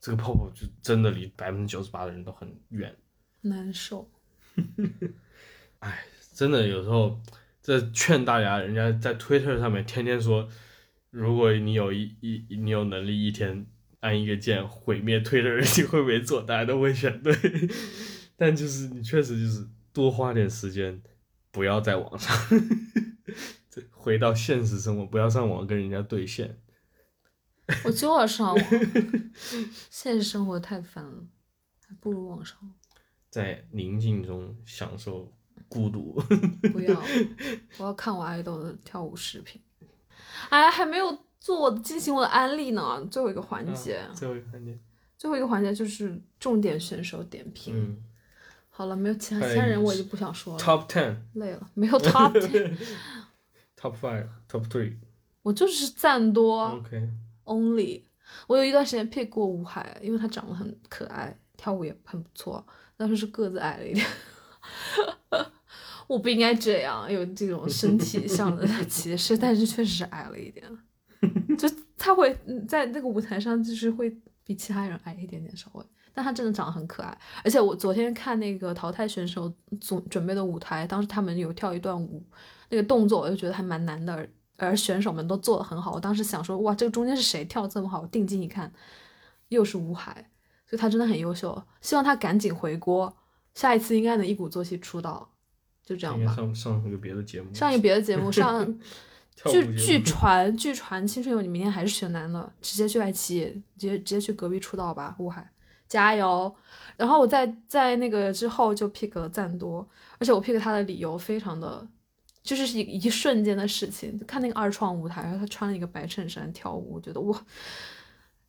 [0.00, 2.94] 这个泡泡就真的离百分之九十八的人都很远。
[3.42, 4.10] 难受。
[5.80, 7.20] 哎真的有时候，
[7.62, 10.48] 这劝大家，人家在 Twitter 上面天天说，
[11.10, 13.66] 如果你有一一你有能力一天
[14.00, 16.42] 按一个键毁灭 Twitter，你会不会做？
[16.42, 17.34] 大家都会选对，
[18.36, 21.00] 但就是你确实就是多花点时间，
[21.50, 22.36] 不要在网上，
[23.70, 26.58] 这回到现实生活，不要上网跟人家对线。
[27.84, 28.64] 我就要上网，
[29.90, 31.24] 现实生活太烦了，
[31.86, 32.58] 还不如网上。
[33.30, 35.32] 在宁静中享受
[35.68, 36.12] 孤独。
[36.72, 37.00] 不要，
[37.78, 39.60] 我要看我爱豆的跳舞视频。
[40.48, 44.78] 哎，还没有做我进行我的安利呢，最后一个环节，啊最后一个环节，
[45.18, 47.74] 最后一个环节就是重点选手点评。
[47.76, 48.02] 嗯
[48.68, 54.96] 好了，没有其他其他人我就不想说了，，Top Ten、累了，没有 top ten，Top Five、Top Three。
[55.40, 57.08] 我就是赞多 OK，
[57.46, 58.02] only。
[58.46, 62.64] 我有一段时间 pick 过吴海，因为他长得很可爱，跳舞也很不错，
[62.96, 64.06] 但是是个子矮了一点。
[66.06, 70.64] 我不应该这样，有这种身体上的歧视，但是确实是矮了一点。
[71.56, 72.36] 就他会
[72.68, 77.18] 在那个舞台上，就是会比其他人矮一点点，稍微，但他真的长得很可爱。
[77.42, 82.22] 而且我昨天看那个淘汰选手组准备的舞台，当时他们有跳一段舞，
[82.68, 85.92] 那个动作我就觉得还蛮难的，而而选手们都做得很好。
[85.92, 88.00] 我当时想说，哇，这个中间是谁跳得这么好？
[88.00, 88.72] 我定睛一看，
[89.48, 90.30] 又是吴海，
[90.66, 91.62] 所以他真的很优秀。
[91.80, 93.16] 希望他赶紧回国，
[93.54, 95.30] 下一次应该能一鼓作气出道。
[95.84, 96.34] 就这样吧。
[96.34, 98.66] 上上一个别的节目，上一个别的节目，上
[99.52, 105.48] 据据传据传《青春有你》明天还是选男的，直接去爱奇艺，直接直接去隔壁出道吧，吴海，
[105.86, 106.52] 加油！
[106.96, 109.86] 然后我在在那个之后就 pick 了赞多，
[110.18, 111.86] 而且我 pick 他的理由非常的，
[112.46, 114.18] 就是一一瞬间的事情。
[114.26, 117.44] 看那个二创舞台，然后他穿了一个白衬衫跳舞，我觉得哇。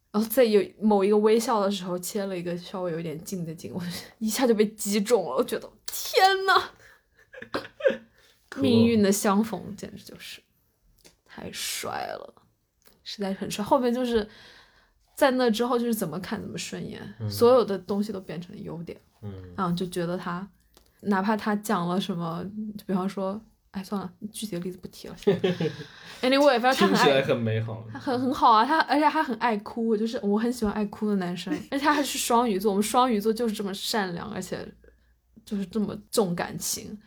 [0.10, 3.84] 然后在有某一个微笑的时候，切了一个稍微有点近的景，我
[4.20, 5.36] 一下就被击中了。
[5.36, 6.70] 我觉得天呐，
[8.56, 10.42] 命运的相逢简直就是
[11.26, 12.34] 太帅了，
[13.04, 13.64] 实在是很帅。
[13.64, 14.28] 后面就是
[15.14, 19.00] 在那之后，就是怎么看怎么顺眼，所有的东西都变成了优点。
[19.22, 20.48] 嗯然后，就觉得他
[21.02, 22.44] 哪怕他讲了什么，
[22.78, 23.40] 就比方说
[23.78, 25.16] 哎，算了，具体的例子不提了。
[26.22, 27.86] Anyway，反正他听起来很爱，很美好。
[27.94, 34.68] 他很很好啊，他而且他很爱哭，就是我很喜欢爱哭的男生，而且他还是双鱼座，我们双鱼座就是这么善良，而且
[35.46, 36.98] 就是这么重感情。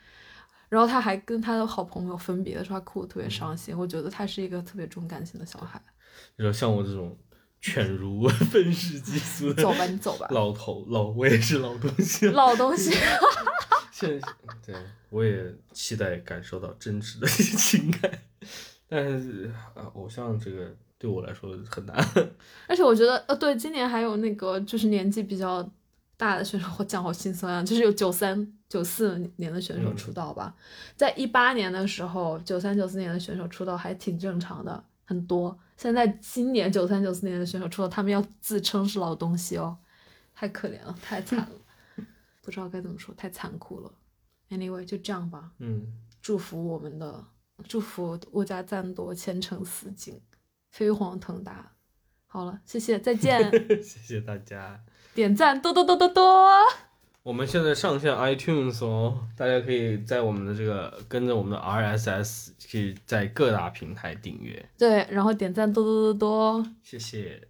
[0.69, 3.77] 然后他还跟他的好朋友分别的时候，他哭的特别伤心。
[3.77, 5.83] 我觉得他是一个特别重感情的小孩。
[6.37, 7.19] 你说像我这种
[7.61, 12.27] 犬儒 愤世嫉俗的走吧，你走吧，老头老，我也是老东西。
[12.28, 12.91] 老东西。
[13.93, 14.28] 现在
[14.65, 14.74] 对
[15.11, 18.11] 我也期待感受到真挚的 情感，
[18.89, 21.95] 但是啊，偶像这个对我来说很难。
[22.66, 25.69] 而且我觉得，呃，对，今年还有那个就是年纪比较
[26.16, 30.55] 大的选手，我讲好心酸啊，就是有九三、九四年的选手出道吧，
[30.97, 35.59] 在一八年的时候，九三、九四年的选手出道还挺正常的，很多。
[35.77, 39.77] 现在今年九三、九四年的选手除了，他们要自称是老东西哦，
[40.32, 41.51] 太可怜了，太惨了，
[42.41, 43.93] 不知道该怎么说，太残酷了。
[44.51, 45.93] Anyway，就这样吧，嗯，
[46.23, 47.24] 祝福我们的，
[47.66, 50.20] 祝福物价赞多，前程似锦，
[50.70, 51.73] 飞黄腾达。
[52.28, 53.51] 好了，谢谢，再见。
[53.82, 54.85] 谢谢大家。
[55.12, 56.49] 点赞多多多多多。
[57.23, 64.65] 我们现在上线 iTunes 哦，大家可以在我们的这个跟着我们的 RSS，可以在各大平台订阅。
[64.79, 66.67] 对，然后点赞多多多多。
[66.83, 67.43] 谢谢。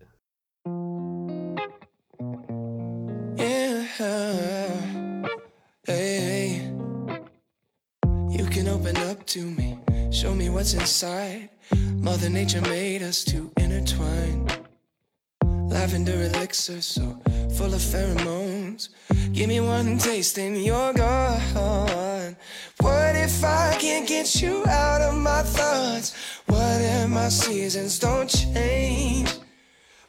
[19.33, 22.37] Give me one taste and you're gone.
[22.81, 26.15] What if I can't get you out of my thoughts?
[26.47, 29.31] What if my seasons don't change?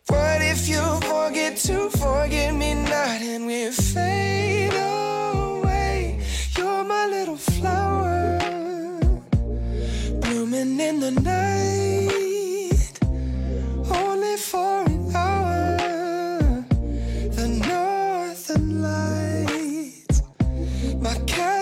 [0.07, 4.40] What if you forget to forget me not and we fade?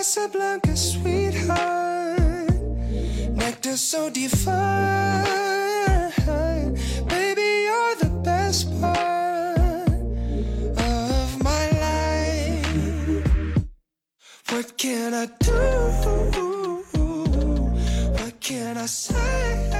[0.00, 2.48] Casablanca sweetheart,
[3.36, 5.26] nectar so divine.
[7.06, 9.90] Baby, you're the best part
[10.78, 13.58] of my life.
[14.48, 16.82] What can I do?
[18.16, 19.79] What can I say?